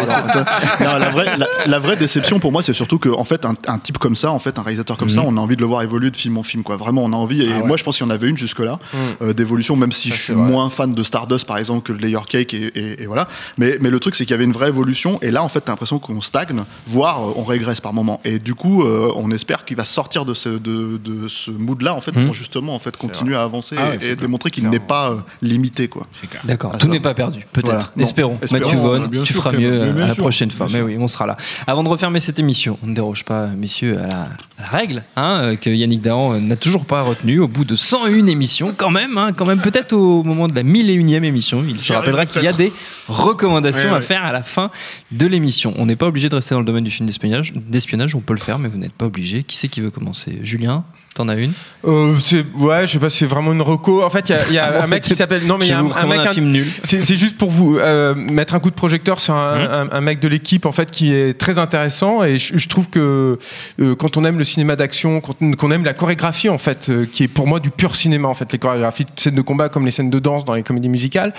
non, 0.80 0.98
la 0.98 1.10
vraie, 1.10 1.37
la, 1.37 1.46
la 1.66 1.78
vraie 1.78 1.96
déception 1.96 2.38
pour 2.40 2.52
moi, 2.52 2.62
c'est 2.62 2.72
surtout 2.72 2.98
que, 2.98 3.08
en 3.08 3.24
fait, 3.24 3.44
un, 3.44 3.54
un 3.68 3.78
type 3.78 3.98
comme 3.98 4.14
ça, 4.16 4.30
en 4.30 4.38
fait, 4.38 4.58
un 4.58 4.62
réalisateur 4.62 4.96
comme 4.96 5.10
ça, 5.10 5.20
Mhm. 5.20 5.28
on 5.28 5.37
a 5.37 5.40
envie 5.40 5.56
de 5.56 5.60
le 5.60 5.66
voir 5.66 5.82
évoluer 5.82 6.10
de 6.10 6.16
film 6.16 6.38
en 6.38 6.42
film, 6.42 6.62
quoi. 6.62 6.76
Vraiment, 6.76 7.02
on 7.04 7.12
a 7.12 7.16
envie. 7.16 7.42
Et 7.42 7.50
Ah 7.52 7.64
moi, 7.66 7.76
je 7.76 7.84
pense 7.84 7.96
qu'il 7.96 8.06
y 8.06 8.08
en 8.08 8.12
avait 8.12 8.28
une 8.28 8.37
jusque-là 8.37 8.78
euh, 9.22 9.32
d'évolution, 9.32 9.76
même 9.76 9.92
si 9.92 10.10
je 10.10 10.20
suis 10.20 10.32
moins 10.34 10.70
fan 10.70 10.92
de 10.92 11.02
Stardust, 11.02 11.46
par 11.46 11.58
exemple, 11.58 11.82
que 11.82 11.92
de 11.96 12.02
Layer 12.02 12.18
Cake 12.28 12.54
et, 12.54 12.66
et- 12.74 13.02
et 13.02 13.06
voilà. 13.06 13.28
Mais, 13.58 13.78
mais 13.80 13.90
le 13.90 14.00
truc, 14.00 14.14
c'est 14.16 14.24
qu'il 14.24 14.32
y 14.32 14.34
avait 14.34 14.44
une 14.44 14.52
vraie 14.52 14.68
évolution. 14.68 15.18
Et 15.22 15.30
là, 15.30 15.42
en 15.42 15.48
fait, 15.48 15.60
t'as 15.60 15.72
l'impression 15.72 15.98
qu'on 15.98 16.20
stagne, 16.20 16.62
voire 16.87 17.20
euh, 17.28 17.32
on 17.37 17.44
régresse 17.44 17.80
par 17.80 17.92
moment. 17.92 18.20
Et 18.24 18.38
du 18.38 18.54
coup, 18.54 18.82
euh, 18.84 19.12
on 19.16 19.30
espère 19.30 19.64
qu'il 19.64 19.76
va 19.76 19.84
sortir 19.84 20.24
de 20.24 20.34
ce, 20.34 20.48
de, 20.48 20.58
de 20.68 21.29
ce 21.29 21.50
mood-là, 21.50 21.94
en 21.94 22.00
fait, 22.00 22.14
Mhm. 22.16 22.24
pour 22.27 22.35
justement, 22.35 22.74
en 22.74 22.79
fait, 22.79 22.96
continuer 22.96 23.37
à 23.37 23.42
avancer 23.42 23.77
Ah 23.79 23.90
ouais, 23.90 23.98
et, 24.05 24.16
démontrer 24.16 24.50
qu'il 24.50 24.68
n'est 24.68 24.79
pas 24.79 25.11
euh, 25.11 25.16
limité, 25.42 25.88
quoi. 25.88 26.07
D'accord, 26.44 26.72
Ah, 26.74 26.79
tout 26.79 26.88
n'est 26.88 27.00
pas 27.00 27.14
perdu, 27.14 27.46
peut-être. 27.53 27.66
Voilà. 27.66 27.90
Espérons. 27.98 28.38
espérons. 28.42 28.64
Mathieu 28.64 28.79
Vaughan, 28.79 29.22
tu 29.24 29.33
feras 29.33 29.53
mieux 29.53 29.83
euh, 29.83 29.92
bien 29.92 30.05
à 30.05 30.09
la 30.09 30.14
prochaine 30.14 30.50
fois. 30.50 30.66
Mais 30.72 30.81
oui, 30.83 30.96
on 30.98 31.09
sera 31.09 31.27
là. 31.27 31.37
Avant 31.66 31.83
de 31.83 31.88
refermer 31.88 32.20
cette 32.20 32.38
émission, 32.38 32.79
on 32.83 32.87
ne 32.88 32.94
déroge 32.94 33.24
pas, 33.24 33.46
messieurs, 33.48 33.98
à 34.00 34.07
la, 34.07 34.20
à 34.22 34.62
la 34.62 34.66
règle 34.68 35.05
hein, 35.16 35.40
euh, 35.42 35.57
que 35.57 35.70
Yannick 35.70 36.00
Dahan 36.03 36.40
n'a 36.40 36.57
toujours 36.57 36.85
pas 36.85 37.03
retenue 37.03 37.38
au 37.40 37.48
bout 37.48 37.64
de 37.64 37.77
101 37.77 38.27
émissions, 38.27 38.74
quand 38.77 38.90
même, 38.90 39.18
hein, 39.18 39.33
quand 39.33 39.46
même 39.46 39.61
peut-être 39.61 39.92
au 39.94 40.22
moment 40.22 40.48
de 40.48 40.55
la 40.55 40.62
1001e 40.62 41.24
émission. 41.24 41.64
Il 41.68 41.81
se 41.81 41.92
rappellera 41.92 42.27
qu'il 42.27 42.42
y 42.42 42.48
a 42.48 42.53
des 42.53 42.72
recommandations 43.09 43.85
Ouais, 43.85 43.90
à 43.90 43.94
ouais. 43.94 44.03
faire 44.03 44.24
à 44.24 44.33
la 44.33 44.42
fin 44.42 44.70
de 45.11 45.27
l'émission. 45.27 45.74
On 45.77 45.87
n'est 45.87 45.96
pas 45.96 46.07
obligé 46.07 46.29
de 46.29 46.35
rester 46.35 46.55
dans 46.55 46.61
le 46.61 46.66
domaine 46.66 46.85
du 46.85 46.90
film 46.90 47.07
d'espionnage, 47.07 47.53
d'espionnage, 47.55 48.14
on 48.14 48.20
peut 48.20 48.35
le 48.35 48.40
faire, 48.40 48.59
mais 48.59 48.68
vous 48.68 48.79
n'êtes 48.79 48.92
pas 48.92 49.07
obligé. 49.07 49.42
Qui 49.42 49.57
c'est 49.57 49.68
qui 49.68 49.81
veut 49.81 49.90
commencer? 49.90 50.40
Julien, 50.44 50.85
t'en 51.14 51.28
as 51.28 51.35
une? 51.37 51.52
Euh, 51.87 52.16
c'est 52.18 52.44
ouais, 52.59 52.87
je 52.87 52.92
sais 52.92 52.98
pas, 52.98 53.09
si 53.11 53.18
c'est 53.18 53.26
vraiment 53.26 53.52
une 53.52 53.62
reco. 53.62 54.02
En 54.04 54.11
fait, 54.11 54.30
il 54.48 54.52
y 54.52 54.57
y 54.57 54.59
a 54.59 54.83
un 54.85 54.87
mec 54.87 55.02
qui 55.02 55.14
s'appelle 55.14 55.46
non 55.46 55.59
mais 55.59 55.66
il 55.66 55.70
y 55.70 55.72
a 55.72 55.78
un, 55.78 56.07
mec 56.07 56.20
un 56.26 56.33
film 56.33 56.48
nul. 56.50 56.66
C'est 56.83 57.02
juste 57.16 57.37
pour 57.38 57.50
vous 57.50 57.76
euh, 57.78 58.14
mettre 58.14 58.54
un 58.54 58.61
coup 58.61 58.70
de 58.70 58.74
projecteur 58.74 59.20
sur 59.20 59.35
un, 59.35 59.64
Hum. 59.64 59.88
un- 59.92 59.96
un 59.96 60.00
mec 60.00 60.20
de 60.20 60.28
l'équipe 60.28 60.66
en 60.66 60.72
fait 60.72 60.90
qui 60.90 61.12
est 61.14 61.38
très 61.38 61.59
intéressant 61.59 62.24
et 62.24 62.38
je, 62.38 62.57
je 62.57 62.68
trouve 62.68 62.88
que 62.88 63.38
euh, 63.80 63.94
quand 63.94 64.16
on 64.16 64.24
aime 64.24 64.38
le 64.38 64.44
cinéma 64.44 64.76
d'action, 64.76 65.20
quand 65.20 65.37
on- 65.40 65.52
qu'on 65.52 65.70
aime 65.70 65.85
la 65.85 65.94
chorégraphie 65.94 66.48
en 66.48 66.59
fait, 66.59 66.88
euh, 66.90 67.07
qui 67.11 67.24
est 67.24 67.28
pour 67.28 67.46
moi 67.46 67.61
du 67.61 67.70
pur 67.70 67.94
cinéma 67.96 68.28
en 68.28 68.35
fait, 68.35 68.50
les 68.52 68.59
chorégraphies 68.59 69.04
de 69.04 69.11
scènes 69.16 69.35
de 69.35 69.42
combat 69.42 69.68
comme 69.68 69.85
les 69.85 69.90
scènes 69.92 70.11
de 70.11 70.18
danse 70.18 70.44
dans 70.44 70.54
les 70.54 70.62
comédies 70.62 70.88
musicales, 70.88 71.33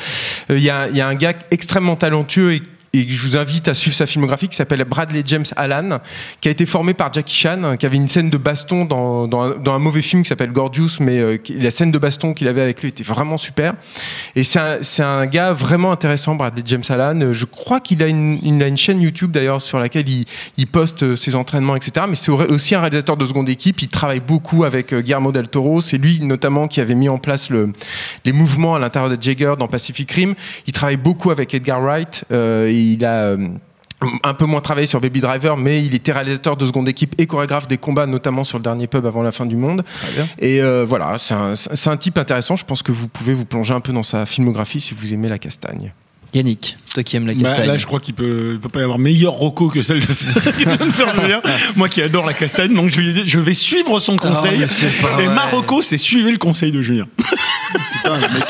euh, 0.52 0.58
il 0.58 0.64
y, 0.64 0.70
a, 0.70 0.88
il 0.90 0.96
y 0.96 1.02
a 1.02 1.08
un 1.08 1.16
gars 1.16 1.34
extrêmement 1.52 1.96
talentueux 1.96 2.54
et 2.54 2.64
et 2.96 3.06
je 3.10 3.22
vous 3.22 3.36
invite 3.36 3.68
à 3.68 3.74
suivre 3.74 3.96
sa 3.96 4.06
filmographie 4.06 4.48
qui 4.48 4.56
s'appelle 4.56 4.84
Bradley 4.86 5.22
James 5.26 5.46
Allan, 5.58 6.00
qui 6.40 6.48
a 6.48 6.52
été 6.52 6.66
formé 6.66 6.94
par 6.94 7.12
Jackie 7.12 7.36
Chan, 7.36 7.76
qui 7.78 7.86
avait 7.86 7.98
une 7.98 8.08
scène 8.08 8.30
de 8.30 8.38
baston 8.38 8.86
dans, 8.86 9.30
un, 9.30 9.80
mauvais 9.80 10.02
film 10.02 10.24
qui 10.24 10.30
s'appelle 10.30 10.54
Gorgeous, 10.54 11.02
mais 11.02 11.20
euh, 11.20 11.38
la 11.60 11.72
scène 11.72 11.92
de 11.92 11.98
baston 11.98 12.34
qu'il 12.34 12.48
avait 12.48 12.62
avec 12.62 12.82
lui 12.82 12.90
était 12.90 13.04
vraiment 13.04 13.38
super. 13.38 13.74
Et 14.38 14.44
c'est 14.46 15.02
un, 15.02 15.26
gars 15.26 15.52
vraiment 15.52 15.92
intéressant, 15.92 16.36
Bradley 16.36 16.64
James 16.66 16.84
Allan. 16.88 17.20
Euh, 17.20 17.34
Je 17.34 17.44
crois 17.44 17.82
qu'il 17.82 18.02
a 18.02 18.08
une, 18.08 18.78
chaîne 18.78 19.02
YouTube 19.02 19.32
d'ailleurs 19.32 19.62
sur 19.62 19.78
laquelle 19.78 20.06
il, 20.08 20.68
poste 20.68 21.04
euh, 21.04 21.16
ses 21.18 21.36
entraînements, 21.36 21.76
etc. 21.76 22.06
Mais 22.08 22.16
c'est 22.16 22.32
au- 22.32 22.42
aussi 22.42 22.76
un 22.76 22.80
réalisateur 22.80 23.18
de 23.18 23.26
seconde 23.26 23.50
équipe. 23.50 23.82
Il 23.82 23.90
travaille 23.90 24.22
beaucoup 24.22 24.64
avec 24.64 24.94
Guillermo 24.94 25.34
del 25.34 25.50
Toro. 25.50 25.82
C'est 25.82 25.98
lui 25.98 26.22
notamment 26.22 26.70
qui 26.70 26.80
avait 26.80 26.96
mis 26.96 27.10
en 27.10 27.18
place 27.18 27.50
le, 27.50 27.74
les 28.24 28.32
mouvements 28.32 28.76
à 28.76 28.80
l'intérieur 28.80 29.16
de 29.16 29.22
Jagger 29.22 29.56
dans 29.60 29.68
Pacific 29.68 30.10
Rim. 30.12 30.34
Il 30.66 30.74
travaille 30.74 30.98
beaucoup 30.98 31.32
avec 31.32 31.54
Edgar 31.54 31.82
Wright. 31.82 32.24
Il 32.94 33.06
a 33.06 33.24
euh, 33.24 33.48
un 34.24 34.34
peu 34.34 34.46
moins 34.46 34.62
travaillé 34.62 34.88
sur 34.88 35.00
Baby 35.00 35.22
Driver, 35.22 35.58
mais 35.58 35.84
il 35.84 35.94
était 35.96 36.12
réalisateur 36.12 36.58
de 36.58 36.66
seconde 36.66 36.88
équipe 36.88 37.16
et 37.18 37.28
chorégraphe 37.28 37.68
des 37.68 37.78
combats, 37.78 38.06
notamment 38.06 38.44
sur 38.44 38.58
le 38.58 38.64
dernier 38.64 38.88
pub 38.88 39.06
avant 39.06 39.24
la 39.24 39.32
fin 39.32 39.46
du 39.46 39.56
monde. 39.56 39.84
Et 40.40 40.62
euh, 40.62 40.86
voilà, 40.88 41.18
c'est 41.18 41.34
un, 41.34 41.56
c'est 41.56 41.90
un 41.90 41.98
type 41.98 42.18
intéressant. 42.18 42.56
Je 42.56 42.66
pense 42.66 42.84
que 42.84 42.92
vous 42.92 43.08
pouvez 43.08 43.34
vous 43.34 43.46
plonger 43.46 43.74
un 43.74 43.82
peu 43.82 43.94
dans 43.94 44.04
sa 44.04 44.26
filmographie 44.26 44.82
si 44.82 44.94
vous 44.94 45.14
aimez 45.14 45.30
la 45.30 45.40
castagne. 45.40 45.94
Yannick, 46.34 46.78
toi 46.96 47.04
qui 47.04 47.16
aimes 47.18 47.28
la 47.28 47.34
Bah, 47.36 47.42
castagne. 47.44 47.68
là, 47.68 47.78
je 47.78 47.86
crois 47.86 48.00
qu'il 48.00 48.14
peut, 48.14 48.52
il 48.54 48.60
peut 48.60 48.70
pas 48.70 48.80
y 48.80 48.84
avoir 48.84 48.98
meilleur 48.98 49.34
Rocco 49.34 49.70
que 49.70 49.82
celle 49.84 50.00
de, 50.00 50.06
de 50.08 50.92
faire 50.92 51.14
Julien. 51.22 51.42
Moi 51.76 51.90
qui 51.90 52.02
adore 52.02 52.26
la 52.26 52.34
castagne, 52.34 52.74
donc 52.74 52.90
je, 52.90 53.00
lui 53.02 53.10
ai 53.10 53.14
dit, 53.14 53.22
je 53.26 53.38
vais 53.40 53.54
suivre 53.54 54.00
son 54.00 54.16
conseil. 54.18 54.58
mais 54.60 54.68
c'est 54.68 54.88
pas 55.02 55.12
et 55.22 55.26
vrai. 55.26 55.36
ma 55.36 55.46
Rocco, 55.46 55.82
c'est 55.82 55.98
suivre 55.98 56.32
le 56.32 56.38
conseil 56.38 56.72
de 56.72 56.82
Julien. 56.82 57.06
Putain, 57.96 58.16
le 58.16 58.22
mec. 58.34 58.44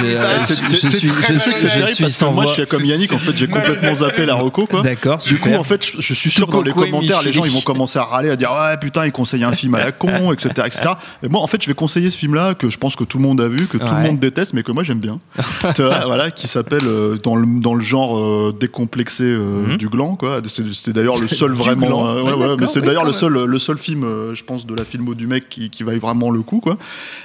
Je, 0.00 0.04
euh, 0.06 0.38
C'est- 0.44 0.56
je- 0.56 0.62
c'est- 0.62 0.76
je 0.76 0.88
c'est 0.88 0.96
suis, 0.98 1.08
je 1.08 1.14
terrible 1.14 1.86
parce 1.86 1.94
que 1.98 2.08
sans 2.08 2.32
moi 2.32 2.44
voix. 2.44 2.54
je 2.54 2.60
suis 2.62 2.70
comme 2.70 2.84
Yannick 2.84 3.12
en 3.12 3.18
fait 3.18 3.36
j'ai 3.36 3.46
complètement 3.46 3.94
zappé 3.94 4.24
la 4.26 4.34
reco 4.34 4.66
quoi. 4.66 4.82
D'accord, 4.82 5.18
Du 5.18 5.38
coup 5.38 5.52
en 5.54 5.64
fait 5.64 5.84
je, 5.86 6.00
je 6.00 6.14
suis 6.14 6.30
sûr 6.30 6.46
Tout 6.46 6.52
que 6.52 6.56
dans 6.56 6.62
les 6.62 6.72
commentaires 6.72 7.22
les 7.22 7.32
gens 7.32 7.44
ils 7.44 7.50
vont 7.50 7.60
commencer 7.60 7.98
à 7.98 8.04
râler 8.04 8.30
à 8.30 8.36
dire 8.36 8.50
ouais 8.52 8.76
putain 8.78 9.06
il 9.06 9.12
conseille 9.12 9.44
un 9.44 9.52
film 9.52 9.74
à 9.74 9.80
la 9.80 9.92
con 9.92 10.32
etc 10.32 10.50
etc. 10.66 10.90
Et 11.22 11.28
moi 11.28 11.40
en 11.42 11.46
fait 11.46 11.62
je 11.62 11.66
vais 11.68 11.74
conseiller 11.74 12.10
ce 12.10 12.16
film 12.18 12.34
là 12.34 12.54
que 12.54 12.68
je 12.70 12.78
pense 12.78 12.96
que 12.96 13.04
tout 13.04 13.18
le 13.18 13.22
monde 13.24 13.40
a 13.40 13.48
vu 13.48 13.66
que 13.66 13.76
tout 13.78 13.94
le 13.94 14.00
monde 14.02 14.18
déteste 14.18 14.54
mais 14.54 14.62
que 14.62 14.72
moi 14.72 14.82
j'aime 14.82 15.00
bien. 15.00 15.20
Tu 15.76 15.82
vois, 15.82 16.04
voilà 16.06 16.30
qui 16.30 16.48
s'appelle 16.48 16.84
euh, 16.84 17.16
dans 17.22 17.36
le 17.36 17.46
dans 17.60 17.74
le 17.74 17.80
genre 17.80 18.16
euh, 18.18 18.54
décomplexé 18.58 19.24
euh, 19.24 19.68
Mhm. 19.68 19.76
du 19.76 19.88
gland 19.88 20.16
quoi. 20.16 20.40
C'était 20.46 20.92
d'ailleurs 20.92 21.18
le 21.20 21.28
seul 21.40 21.52
vraiment 21.52 21.86
gland. 21.86 22.06
euh, 22.06 22.22
ouais, 22.22 22.32
Ouais, 22.32 22.46
ouais, 22.50 22.56
mais 22.58 22.66
c'est 22.66 22.80
oui, 22.80 22.86
d'ailleurs 22.86 23.04
le 23.04 23.12
seul 23.12 23.32
le 23.44 23.58
seul 23.58 23.78
film 23.78 24.04
euh, 24.04 24.34
je 24.34 24.42
pense 24.44 24.66
de 24.66 24.74
la 24.74 24.84
filmo 24.84 25.14
du 25.14 25.26
mec 25.26 25.48
qui 25.48 25.70
qui 25.70 25.82
vaille 25.82 25.98
vraiment 25.98 26.30
le 26.30 26.40
coup 26.42 26.60
quoi. 26.60 26.76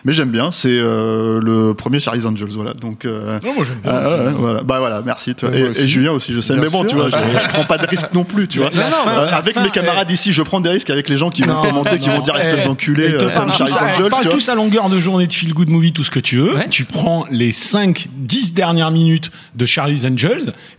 Mais 0.04 0.14
j'aime 0.14 0.30
bien 0.32 0.52
c'est 0.52 0.70
euh, 0.70 1.40
le 1.42 1.74
premier 1.74 2.00
Charlie's 2.00 2.26
Angels 2.26 2.50
voilà 2.52 2.74
donc 2.74 3.06
euh, 3.06 3.40
Non, 3.44 3.54
moi 3.56 3.66
j'aime 3.66 3.80
bien. 3.84 3.92
ah, 3.94 4.10
ouais, 4.26 4.32
voilà. 4.38 4.64
Bah 4.64 4.80
voilà, 4.80 5.02
merci. 5.06 5.34
Et, 5.54 5.88
Julien 5.88 6.12
aussi, 6.12 6.34
je 6.34 6.42
sais. 6.42 6.54
Bien 6.54 6.64
mais 6.64 6.70
bon, 6.70 6.82
sûr. 6.82 6.90
tu 6.90 6.96
vois, 6.96 7.10
je, 7.10 7.16
je 7.18 7.50
prends 7.54 7.66
pas 7.66 7.78
de 7.78 7.86
risque 7.88 8.14
non 8.14 8.24
plus, 8.24 8.48
tu 8.48 8.60
vois. 8.62 8.70
Euh, 8.70 9.30
avec 9.32 9.54
fin, 9.54 9.64
mes 9.64 9.70
camarades 9.70 10.10
ici, 10.12 10.32
je 10.34 10.42
prends 10.42 10.60
des 10.60 10.70
risques 10.70 10.90
avec 10.90 11.10
les 11.10 11.18
gens 11.18 11.30
qui 11.30 11.44
vont 11.44 11.54
commenter, 11.62 12.00
qui 12.00 12.10
vont 12.10 12.22
dire 12.22 12.34
eh, 12.38 12.42
espèce 12.46 12.66
d'enculé, 12.66 13.10
euh, 13.14 13.30
parlent 13.30 13.52
comme 13.58 13.68
Charlie's 13.68 13.78
Angels, 13.98 14.32
tous 14.32 14.50
à 14.50 14.56
longueur 14.56 14.90
de 14.90 15.00
journée 15.00 15.28
de 15.28 15.34
feel 15.34 15.54
good 15.54 15.70
movie, 15.70 15.94
tout 15.94 16.04
ce 16.04 16.12
que 16.12 16.20
tu 16.20 16.38
veux. 16.38 16.54
Tu 16.70 16.86
prends 16.86 17.26
les 17.32 17.52
5, 17.52 18.08
10 18.18 18.54
dernières 18.54 18.92
minutes 18.92 19.32
de 19.56 19.66
Charlie's 19.66 20.06
Angels. 20.06 20.25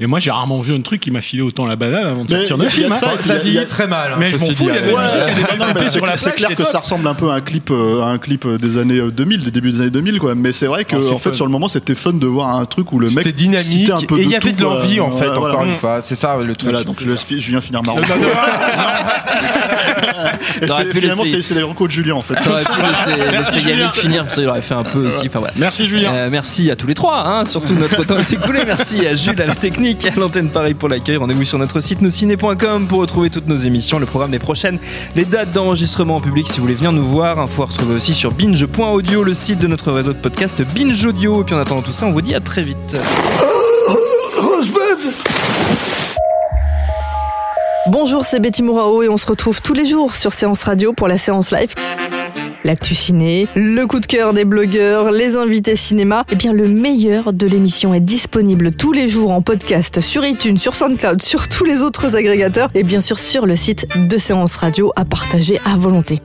Et 0.01 0.07
moi, 0.07 0.19
j'ai 0.19 0.31
rarement 0.31 0.61
vu 0.61 0.75
un 0.75 0.81
truc 0.81 1.01
qui 1.01 1.11
m'a 1.11 1.21
filé 1.21 1.43
autant 1.43 1.67
la 1.67 1.77
banane 1.77 2.07
avant 2.07 2.25
de 2.25 2.35
Mais 2.35 2.47
sortir 2.47 2.67
a- 2.67 2.71
film. 2.71 2.93
hein. 2.93 2.97
ça, 2.97 3.11
Ça 3.21 3.39
vieillit 3.39 3.67
très 3.67 3.87
mal. 3.87 4.13
hein, 4.13 4.17
Mais 4.19 4.31
je 4.31 4.39
m'en 4.39 4.47
fous, 4.47 4.55
il 4.61 4.67
y 4.67 4.71
a 4.71 4.81
il 4.81 5.71
a 5.71 5.75
des 5.85 5.91
sur 5.91 6.07
la 6.07 6.17
c'est 6.17 6.33
clair 6.33 6.49
c'est 6.51 6.57
que 6.57 6.65
ça 6.65 6.81
ressemble 6.81 7.07
un 7.07 7.15
peu 7.15 7.31
à 7.31 7.35
un 7.35 7.41
clip, 7.41 7.71
euh, 7.71 8.03
à 8.03 8.07
un 8.07 8.19
clip 8.19 8.47
des 8.47 8.79
années 8.79 8.99
euh, 8.99 9.11
2000, 9.11 9.45
des 9.45 9.51
débuts 9.51 9.73
des 9.73 9.81
années 9.83 9.91
2000, 9.91 10.19
quoi. 10.19 10.35
Mais 10.35 10.53
c'est 10.53 10.67
vrai 10.67 10.85
que, 10.85 10.97
Oh, 10.97 11.03
c'est 11.03 11.11
en 11.13 11.19
fait, 11.19 11.31
fun. 11.31 11.37
sur 11.37 11.47
le 11.47 11.53
moment, 11.53 11.69
c'était 11.69 11.95
fun 11.95 12.13
de 12.13 12.27
voir 12.27 12.57
un 12.57 12.65
truc 12.67 12.93
où 12.93 12.99
le 12.99 13.09
mec 13.09 13.17
C'était 13.19 13.33
dynamique 13.33 13.67
citait 13.67 13.93
un 13.93 14.01
peu 14.01 14.19
et 14.19 14.23
il 14.23 14.31
y 14.31 14.37
avait 14.37 14.53
de 14.53 14.63
l'envie 14.63 15.01
en 15.01 15.11
fait, 15.11 15.29
encore 15.29 15.65
une 15.65 15.77
fois. 15.77 16.01
C'est 16.01 16.15
ça 16.15 16.37
le 16.37 16.55
truc. 16.57 16.71
Voilà, 16.71 16.85
donc 16.85 16.97
je 17.01 17.37
Julien 17.39 17.61
finir 17.61 17.83
marrant. 17.83 17.99
Finalement, 20.95 21.25
c'est 21.25 21.55
les 21.55 21.63
recos 21.63 21.89
de 21.89 21.93
Julien, 21.93 22.15
en 22.15 22.23
fait. 22.23 22.35
T'aurais 22.35 22.65
pu 22.65 22.71
laisser. 23.39 23.69
Yannick 23.69 23.95
finir, 23.95 24.25
parce 24.25 24.35
qu'il 24.37 24.47
aurait 24.49 24.63
fait 24.63 24.75
un 24.75 24.85
peu 24.85 25.07
aussi. 25.07 25.27
Enfin 25.27 25.39
voilà. 25.39 25.55
Merci 25.57 25.87
Julien. 25.89 26.13
Euh, 26.13 26.29
merci 26.31 26.71
à 26.71 26.77
tous 26.77 26.87
les 26.87 26.95
trois, 26.95 27.27
hein, 27.27 27.47
surtout 27.47 27.75
notre 27.75 28.05
temps 28.05 28.19
est 28.19 28.33
écoulé. 28.33 28.61
Merci 28.67 29.07
à 29.07 29.15
Jules, 29.15 29.41
à 29.41 29.47
la 29.47 29.55
technique, 29.55 30.05
à 30.07 30.11
l'antenne 30.15 30.51
Paris 30.51 30.75
pour 30.75 30.89
l'accueil. 30.89 31.17
Rendez-vous 31.17 31.45
sur 31.45 31.59
notre 31.59 31.81
site 31.81 32.01
nosciné.com 32.01 32.87
pour 32.87 33.01
retrouver 33.01 33.31
toutes 33.31 33.49
nos 33.49 33.57
émissions, 33.57 33.99
le 33.99 34.07
programme 34.07 34.31
des 34.31 34.39
prochaines, 34.39 34.79
les 35.15 35.25
dates 35.25 35.51
d'enregistrement 35.53 36.17
en 36.17 36.21
public 36.21 36.47
si 36.49 36.57
vous 36.57 36.63
voulez 36.63 36.75
venir 36.75 36.93
nous 36.93 37.07
voir. 37.07 37.39
Info 37.39 37.63
à 37.63 37.67
retrouver 37.67 37.95
aussi 37.95 38.15
sur 38.15 38.33
binge.audio, 38.33 39.23
le 39.23 39.35
site 39.35 39.59
de 39.59 39.67
notre 39.67 39.93
réseau 39.93 40.13
de 40.13 40.19
podcast 40.19 40.63
Binge 40.75 41.05
Audio. 41.05 41.43
Et 41.43 41.45
puis 41.45 41.55
en 41.55 41.59
attendant 41.59 41.83
tout 41.83 41.93
ça, 41.93 42.07
on 42.07 42.13
vous 42.13 42.23
dit 42.23 42.35
à 42.35 42.41
très 42.41 42.63
vite. 42.63 42.97
Bonjour, 47.89 48.25
c'est 48.25 48.41
Betty 48.41 48.65
Mourao 48.65 49.05
et 49.05 49.09
on 49.09 49.17
se 49.17 49.27
retrouve 49.27 49.63
tous 49.63 49.73
les 49.73 49.87
jours 49.87 50.13
sur 50.13 50.33
Séance 50.33 50.65
Radio 50.65 50.93
pour 50.93 51.07
la 51.07 51.19
séance 51.19 51.53
live. 51.53 51.73
L'actu 52.65 52.97
ciné, 52.97 53.47
le 53.55 53.87
coup 53.87 54.01
de 54.01 54.07
cœur 54.07 54.33
des 54.33 54.45
blogueurs, 54.45 55.13
les 55.13 55.37
invités 55.37 55.77
cinéma. 55.77 56.25
Eh 56.33 56.35
bien, 56.35 56.53
le 56.53 56.67
meilleur 56.67 57.33
de 57.33 57.47
l'émission 57.47 57.95
est 57.95 58.01
disponible 58.01 58.73
tous 58.73 58.91
les 58.91 59.09
jours 59.09 59.31
en 59.31 59.41
podcast 59.41 60.01
sur 60.01 60.27
iTunes, 60.27 60.59
sur 60.59 60.75
SoundCloud, 60.75 61.23
sur 61.23 61.49
tous 61.49 61.65
les 61.65 61.81
autres 61.81 62.17
agrégateurs 62.17 62.71
et 62.75 62.83
bien 62.83 63.01
sûr 63.01 63.21
sur 63.21 63.47
le 63.47 63.55
site 63.55 63.87
de 64.09 64.19
Séance 64.19 64.57
Radio 64.57 64.93
à 64.97 65.05
partager 65.05 65.61
à 65.65 65.77
volonté. 65.77 66.21